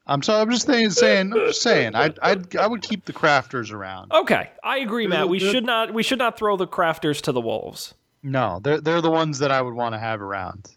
[0.08, 3.14] I'm sorry, I'm just saying, saying, I'm just saying, I I I would keep the
[3.14, 4.12] crafters around.
[4.12, 5.30] Okay, I agree, Matt.
[5.30, 7.93] We should not we should not throw the crafters to the wolves.
[8.22, 10.70] No, they're they're the ones that I would want to have around.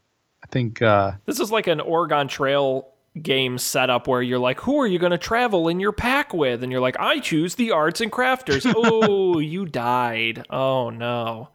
[0.42, 2.88] I think uh, This is like an Oregon Trail
[3.20, 6.62] game setup where you're like, who are you going to travel in your pack with?
[6.62, 8.70] And you're like, I choose the arts and crafters.
[8.76, 10.46] oh, you died.
[10.50, 11.48] Oh no.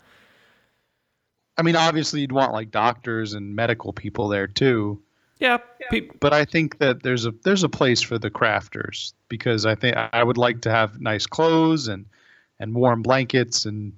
[1.58, 5.02] I mean, obviously you'd want like doctors and medical people there too.
[5.44, 5.58] Yeah,
[5.91, 9.76] pe- but I think that there's a there's a place for the crafters because I
[9.76, 12.06] think I would like to have nice clothes and
[12.60, 13.94] and warm blankets and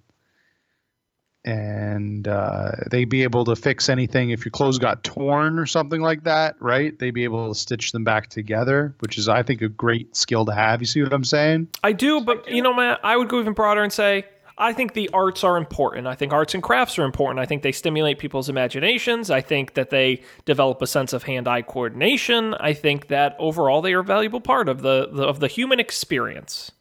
[1.46, 6.02] and uh, they'd be able to fix anything if your clothes got torn or something
[6.02, 6.98] like that, right?
[6.98, 10.46] They'd be able to stitch them back together, which is I think a great skill
[10.46, 10.82] to have.
[10.82, 11.68] You see what I'm saying?
[11.84, 14.26] I do, but you know, man, I would go even broader and say
[14.58, 16.08] I think the arts are important.
[16.08, 17.40] I think arts and crafts are important.
[17.40, 19.30] I think they stimulate people's imaginations.
[19.30, 22.54] I think that they develop a sense of hand-eye coordination.
[22.54, 25.80] I think that overall they are a valuable part of the, the of the human
[25.80, 26.72] experience.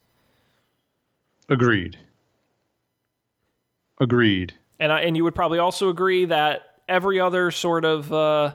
[1.49, 1.99] Agreed.
[4.01, 4.55] Agreed.
[4.79, 8.55] And I, and you would probably also agree that every other sort of uh,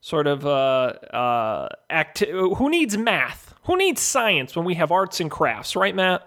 [0.00, 3.54] sort of uh, uh, acti- who needs math?
[3.64, 6.22] Who needs science when we have arts and crafts, right, Matt?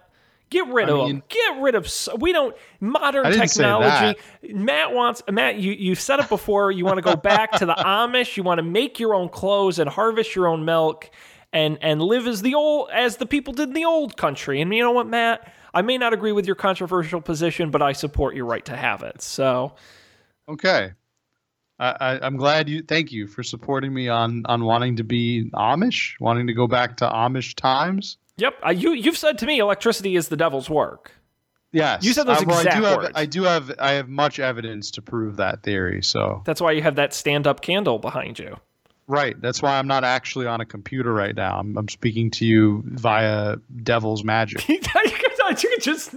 [0.51, 1.23] Get rid I of them.
[1.29, 1.89] Get rid of.
[2.19, 4.19] We don't modern I didn't say technology.
[4.53, 5.55] Matt wants Matt.
[5.55, 6.71] You you've said it before.
[6.71, 8.35] You want to go back to the Amish.
[8.35, 11.09] You want to make your own clothes and harvest your own milk,
[11.53, 14.59] and and live as the old as the people did in the old country.
[14.59, 15.53] And you know what, Matt?
[15.73, 19.03] I may not agree with your controversial position, but I support your right to have
[19.03, 19.21] it.
[19.21, 19.73] So.
[20.49, 20.91] Okay.
[21.79, 22.83] I, I, I'm glad you.
[22.83, 26.97] Thank you for supporting me on on wanting to be Amish, wanting to go back
[26.97, 28.17] to Amish times.
[28.37, 31.11] Yep, uh, you you've said to me electricity is the devil's work.
[31.73, 33.11] Yes, You said those I, well, exact I do have, words.
[33.15, 33.71] I do have.
[33.79, 36.03] I have much evidence to prove that theory.
[36.03, 38.57] So That's why you have that stand-up candle behind you.
[39.07, 39.39] right.
[39.39, 41.57] That's why I'm not actually on a computer right now.
[41.59, 44.67] I'm, I'm speaking to you via devil's magic.
[44.69, 46.15] you could just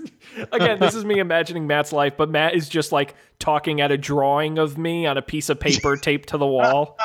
[0.52, 3.98] again, this is me imagining Matt's life, but Matt is just like talking at a
[3.98, 6.98] drawing of me on a piece of paper taped to the wall.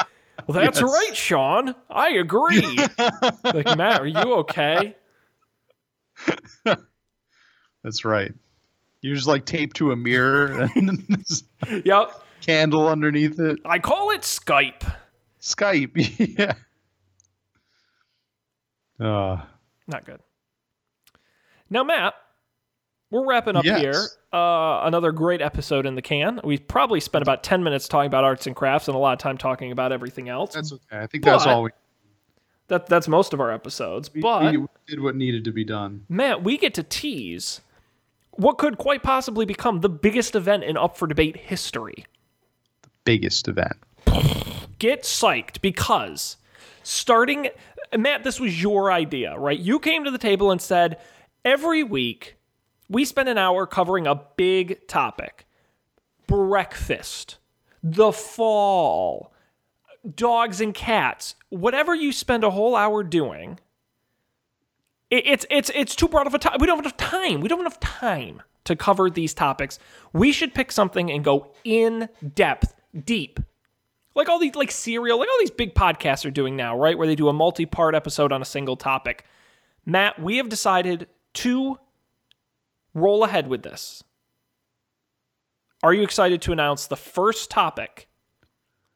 [0.47, 0.91] Well, that's Yes.
[0.91, 1.76] right, Sean.
[1.89, 2.78] I agree.
[3.43, 4.95] like Matt, are you okay?
[7.84, 8.34] That's right.
[9.01, 11.26] You're just like taped to a mirror and
[11.86, 12.11] Yep.
[12.41, 13.59] candle underneath it.
[13.65, 14.84] I call it Skype.
[15.41, 16.38] Skype.
[16.38, 16.53] yeah.
[18.99, 19.41] Uh,
[19.88, 20.20] Not good.
[21.70, 22.15] Now, Matt,
[23.11, 23.80] we're wrapping up Yes.
[23.80, 24.05] here.
[24.34, 26.41] Uh, another great episode in the can.
[26.43, 29.20] We probably spent about 10 minutes talking about arts and crafts and a lot of
[29.20, 30.53] time talking about everything else.
[30.53, 30.99] that's okay.
[30.99, 31.70] I think that's all we,
[32.70, 34.13] That, that's most of our episodes.
[34.13, 35.01] we, But, we did.
[35.01, 36.05] What needed to be done.
[36.07, 37.61] Matt, we get to tease
[38.32, 42.05] what could quite possibly become the biggest event in Up for Debate history.
[42.84, 43.76] The biggest event.
[44.80, 46.38] Get psyched because
[46.84, 47.49] starting,
[47.97, 49.59] Matt, this was your idea, right?
[49.59, 50.99] You came to the table and said,
[51.43, 52.38] every week
[52.88, 55.45] we spend an hour covering a big topic
[56.28, 57.39] breakfast,
[57.82, 59.34] the fall,
[60.15, 63.59] dogs and cats, whatever you spend a whole hour doing.
[65.09, 66.57] it- It's it's it's too broad of a time.
[66.59, 67.41] We don't have enough time.
[67.41, 69.79] We don't have enough time to cover these topics.
[70.13, 72.75] We should pick something and go in depth,
[73.05, 73.39] deep,
[74.13, 77.07] like all these like serial like all these big podcasts are doing now right where
[77.07, 79.23] they do a multi-part episode on a single topic
[79.85, 81.79] matt we have decided to
[82.93, 84.03] roll ahead with this,
[85.83, 88.09] are you excited to announce the first topic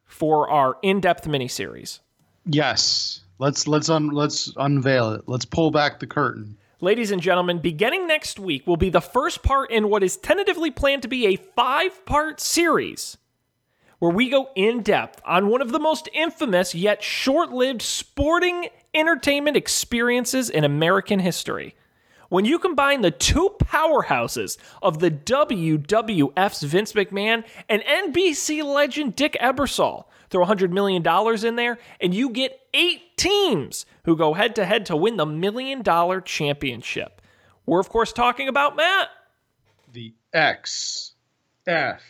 [0.06, 2.00] for our in-depth miniseries?
[2.46, 3.20] Yes.
[3.38, 5.22] Let's let's un, let's unveil it.
[5.26, 6.56] Let's pull back the curtain.
[6.80, 10.70] Ladies and gentlemen, beginning next week will be the first part in what is tentatively
[10.70, 13.16] planned to be a five-part series
[13.98, 18.68] where we go in depth on one of the most infamous yet short lived sporting
[18.92, 21.74] entertainment experiences in American history.
[22.28, 29.36] When you combine the two powerhouses of the WWF's Vince McMahon and NBC legend Dick
[29.40, 31.04] Ebersol, throw $100 million
[31.46, 35.26] in there, and you get eight teams who go head to head to win the
[35.26, 37.20] million dollar championship.
[37.66, 39.08] We're, of course, talking about Matt.
[39.92, 41.12] The X
[41.66, 42.02] F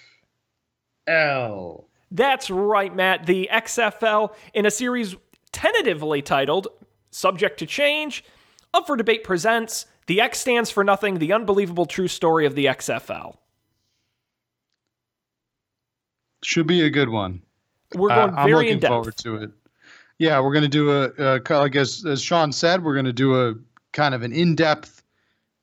[1.06, 1.88] L.
[2.10, 3.26] That's right, Matt.
[3.26, 5.16] The XFL in a series
[5.52, 6.68] tentatively titled
[7.10, 8.24] Subject to Change,
[8.72, 12.66] Up for Debate presents The X Stands for Nothing The Unbelievable True Story of the
[12.66, 13.36] XFL.
[16.42, 17.40] Should be a good one.
[17.94, 18.90] We're going Uh, I'm very looking in depth.
[18.90, 19.50] forward to it.
[20.18, 21.04] Yeah, we're going to do a,
[21.36, 23.54] of like as, as Sean said, we're going to do a
[23.92, 25.02] kind of an in-depth,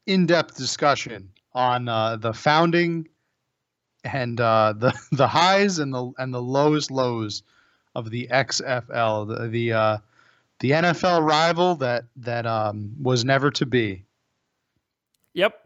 [0.07, 3.07] in-depth discussion on uh, the founding
[4.03, 7.43] and uh, the the highs and the and the lowest lows
[7.95, 9.97] of the XFL, the the uh,
[10.59, 14.03] the NFL rival that that um, was never to be.
[15.33, 15.59] Yep.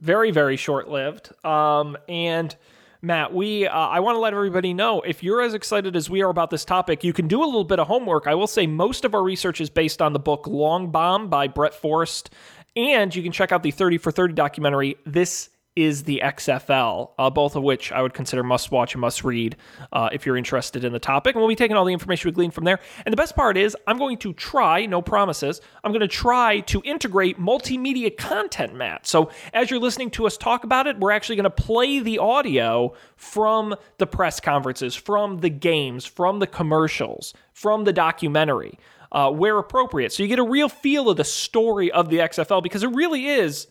[0.00, 1.32] Very, very short lived.
[1.44, 2.54] Um, and
[3.02, 6.22] Matt, we uh, I want to let everybody know if you're as excited as we
[6.22, 8.28] are about this topic, you can do a little bit of homework.
[8.28, 11.48] I will say most of our research is based on the book Long Bomb by
[11.48, 12.30] Brett Forrest,
[12.76, 14.96] and you can check out the 30 for 30 documentary.
[15.04, 19.24] This is the XFL, uh, both of which I would consider must watch and must
[19.24, 19.56] read
[19.90, 21.34] uh, if you're interested in the topic.
[21.34, 22.78] And we'll be taking all the information we glean from there.
[23.06, 26.60] And the best part is, I'm going to try, no promises, I'm going to try
[26.60, 29.06] to integrate multimedia content, Matt.
[29.06, 32.18] So as you're listening to us talk about it, we're actually going to play the
[32.18, 38.78] audio from the press conferences, from the games, from the commercials, from the documentary.
[39.10, 40.10] Uh, where appropriate.
[40.10, 43.26] So you get a real feel of the story of the XFL because it really
[43.26, 43.66] is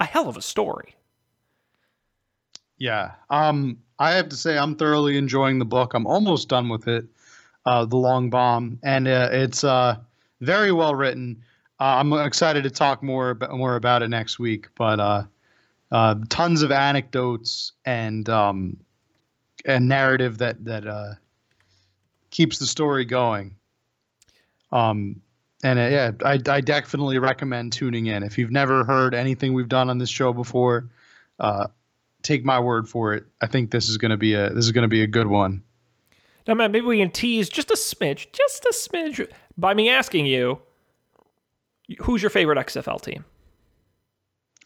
[0.00, 0.96] a hell of a story.
[2.82, 3.12] Yeah.
[3.30, 5.94] Um, I have to say I'm thoroughly enjoying the book.
[5.94, 7.04] I'm almost done with it,
[7.64, 9.98] uh, The Long Bomb, and uh, it's uh,
[10.40, 11.44] very well written.
[11.78, 14.66] Uh, I'm excited to talk more more about it next week.
[14.74, 15.22] But uh,
[15.92, 18.78] uh, tons of anecdotes and um,
[19.64, 21.18] and narrative that that
[22.32, 23.54] keeps the story going.
[24.72, 25.22] Um,
[25.62, 28.24] and uh, yeah, I, I definitely recommend tuning in.
[28.24, 30.88] If you've never heard anything we've done on this show before,
[31.38, 31.68] uh,
[32.22, 33.24] take my word for it.
[33.40, 35.26] I think this is going to be a this is going to be a good
[35.26, 35.62] one.
[36.46, 40.26] Now, Matt, maybe we can tease just a smidge, just a smidge, by me asking
[40.26, 40.60] you,
[42.00, 43.24] who's your favorite XFL team?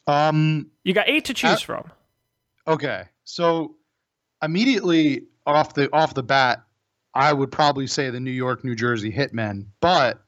[0.06, 0.70] Um.
[0.84, 1.92] You got eight to choose Uh, from.
[2.66, 3.04] Okay.
[3.24, 3.74] So
[4.42, 6.62] immediately off the off the bat,
[7.14, 9.66] I would probably say the New York, New Jersey Hitmen.
[9.80, 10.22] But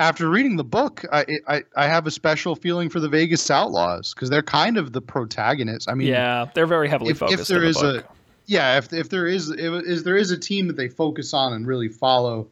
[0.00, 4.14] after reading the book, I I, I have a special feeling for the Vegas Outlaws
[4.14, 5.86] because they're kind of the protagonists.
[5.88, 7.42] I mean, Yeah, they're very heavily if, focused.
[7.42, 8.04] if there the is book.
[8.04, 8.08] a
[8.46, 11.52] yeah if, if there is if, is there is a team that they focus on
[11.52, 12.48] and really follow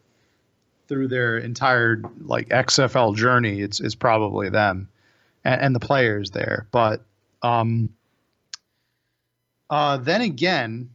[0.87, 4.89] through their entire like xfl journey it's it's probably them
[5.45, 7.03] and, and the players there but
[7.43, 7.89] um
[9.71, 10.89] uh then again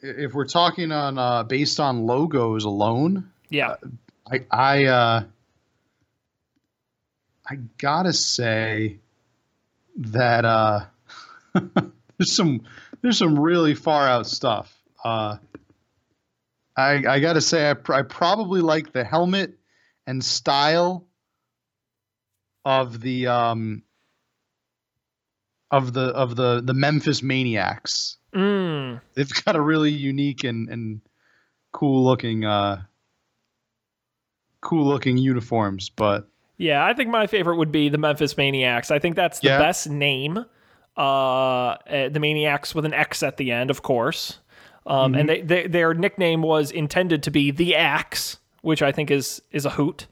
[0.00, 3.74] if we're talking on uh based on logos alone yeah,
[4.30, 5.24] I I uh
[7.48, 8.98] I gotta say
[9.98, 10.80] that uh
[11.54, 12.62] there's some
[13.02, 14.74] there's some really far out stuff.
[15.04, 15.38] Uh
[16.76, 19.58] I I gotta say I, pr- I probably like the helmet
[20.06, 21.06] and style
[22.64, 23.82] of the um
[25.70, 28.16] of the of the the Memphis Maniax.
[28.34, 31.00] mm, They've got a really unique and and
[31.72, 32.82] cool looking uh
[34.60, 36.28] cool looking uniforms, but
[36.58, 36.84] yeah.
[36.84, 38.90] I think my favorite would be the Memphis Maniax.
[38.90, 39.58] I think that's the Yeah.
[39.58, 40.44] best name.
[40.96, 41.76] Uh, uh,
[42.08, 44.38] the Maniax with an X at the end, of course.
[44.86, 45.20] Um, Mm-hmm.
[45.20, 49.42] and they, they, their nickname was intended to be the Axe, which I think is
[49.52, 50.06] is a hoot.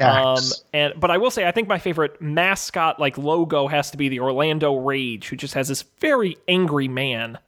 [0.00, 0.38] Um,
[0.74, 4.08] and but I will say I think my favorite mascot like logo has to be
[4.10, 7.38] the Orlando Rage, who just has this very angry man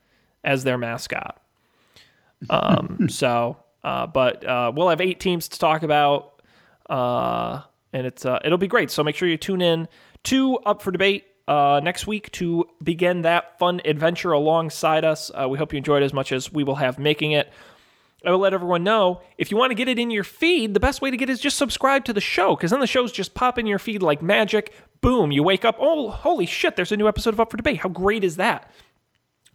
[0.42, 1.38] as their mascot.
[2.48, 6.40] Um, so, uh, but uh, we'll have eight teams to talk about,
[6.88, 7.60] uh,
[7.92, 8.90] and it's uh, it'll be great.
[8.90, 9.88] So make sure you tune in
[10.24, 15.30] to Up for Debate uh, next week to begin that fun adventure alongside us.
[15.34, 17.52] Uh, we hope you enjoyed as much as we will have making it.
[18.24, 20.80] I will let everyone know if you want to get it in your feed, the
[20.80, 23.12] best way to get it is just subscribe to the show because then the shows
[23.12, 24.74] just pop in your feed like magic.
[25.00, 27.78] Boom, you wake up, oh, holy shit, there's a new episode of Up for Debate.
[27.78, 28.70] How great is that?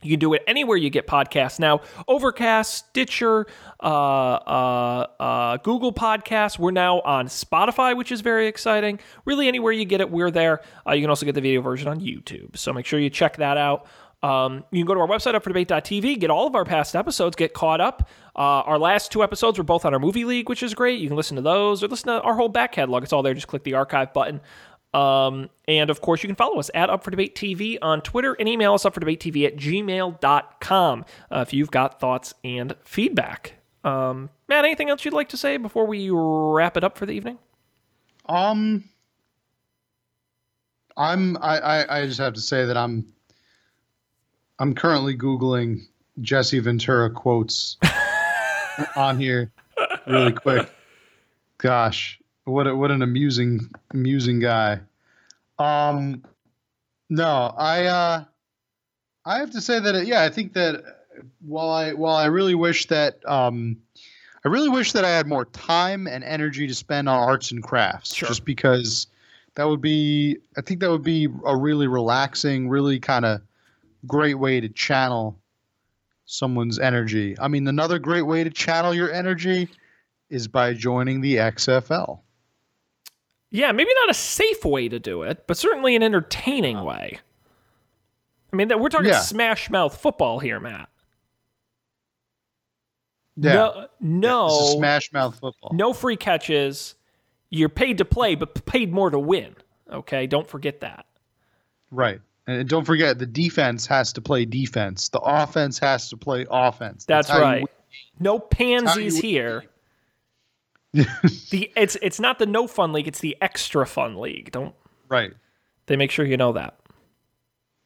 [0.05, 1.81] You can do it anywhere you get podcasts now.
[2.07, 3.47] Overcast, Stitcher,
[3.81, 6.59] uh, uh, uh, Google Podcasts.
[6.59, 8.99] We're now on Spotify, which is very exciting.
[9.25, 10.61] Really, anywhere you get it, we're there.
[10.87, 12.55] Uh, you can also get the video version on YouTube.
[12.55, 13.87] So make sure you check that out.
[14.23, 17.53] Um, you can go to our website, upfordebate.tv, get all of our past episodes, get
[17.53, 18.09] caught up.
[18.35, 20.99] Uh, our last two episodes were both on our movie league, which is great.
[20.99, 23.03] You can listen to those or listen to our whole back catalog.
[23.03, 23.33] It's all there.
[23.35, 24.41] Just click the archive button.
[24.95, 28.33] Um, and of course, you can follow us at Up for Debate TV on Twitter
[28.39, 32.73] and email us up for debate TV at gmail.com uh, if you've got thoughts and
[32.81, 33.55] feedback.
[33.83, 37.11] Um, Matt, anything else you'd like to say before we wrap it up for the
[37.11, 37.37] evening?
[38.27, 38.85] Um,
[40.95, 43.05] I'm I, I, I just have to say that I'm
[44.59, 45.81] I'm currently googling
[46.21, 47.77] Jesse Ventura quotes
[48.95, 49.51] on here
[50.07, 50.71] really quick.
[51.57, 54.79] Gosh, what a, what an amusing amusing guy.
[55.59, 56.23] Um,
[57.09, 58.23] no, I uh,
[59.25, 60.83] I have to say that yeah, I think that
[61.41, 63.77] while I while I really wish that um,
[64.43, 67.63] I really wish that I had more time and energy to spend on arts and
[67.63, 68.27] crafts, Sure.
[68.27, 69.07] just because
[69.55, 73.41] that would be I think that would be a really relaxing, really kind of
[74.05, 75.39] great way to channel
[76.25, 77.35] someone's energy.
[77.39, 79.69] I mean, another great way to channel your energy
[80.29, 82.19] is by joining the XFL.
[83.51, 86.85] Yeah, maybe not a safe way to do it, but certainly an entertaining uh-huh.
[86.85, 87.19] way.
[88.51, 89.19] I mean, that we're talking Yeah.
[89.19, 90.89] smash mouth football here, Matt.
[93.37, 93.53] Yeah.
[93.53, 95.71] No, no, is smash mouth football.
[95.73, 96.95] no free catches.
[97.49, 99.55] You're paid to play, but paid more to win.
[99.91, 101.05] Okay, don't forget that.
[101.91, 102.19] Right.
[102.47, 105.09] And don't forget the defense has to play defense.
[105.09, 107.05] The offense has to play offense.
[107.05, 107.65] That's, you right.
[108.19, 109.65] No pansies here.
[111.51, 114.51] the it's it's not the no fun league; it's the extra fun league.
[114.51, 114.73] Don't
[115.09, 115.33] Right.
[115.87, 116.79] they make sure you know that?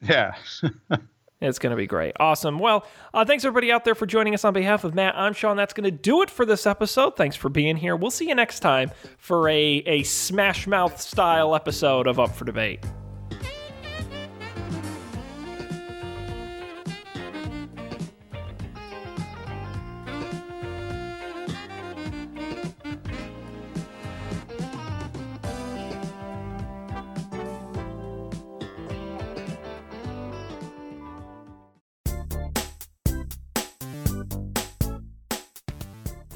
[0.02, 0.36] Yeah.
[1.42, 2.18] It's going to be great.
[2.20, 2.60] Awesome.
[2.60, 5.16] Well, uh, thanks everybody out there for joining us on behalf of Matt.
[5.18, 5.56] I'm Sean.
[5.56, 7.16] That's going to do it for this episode.
[7.16, 7.96] Thanks for being here.
[7.96, 9.56] We'll see you next time for a,
[9.86, 12.84] a Smash Mouth style episode of Up for Debate.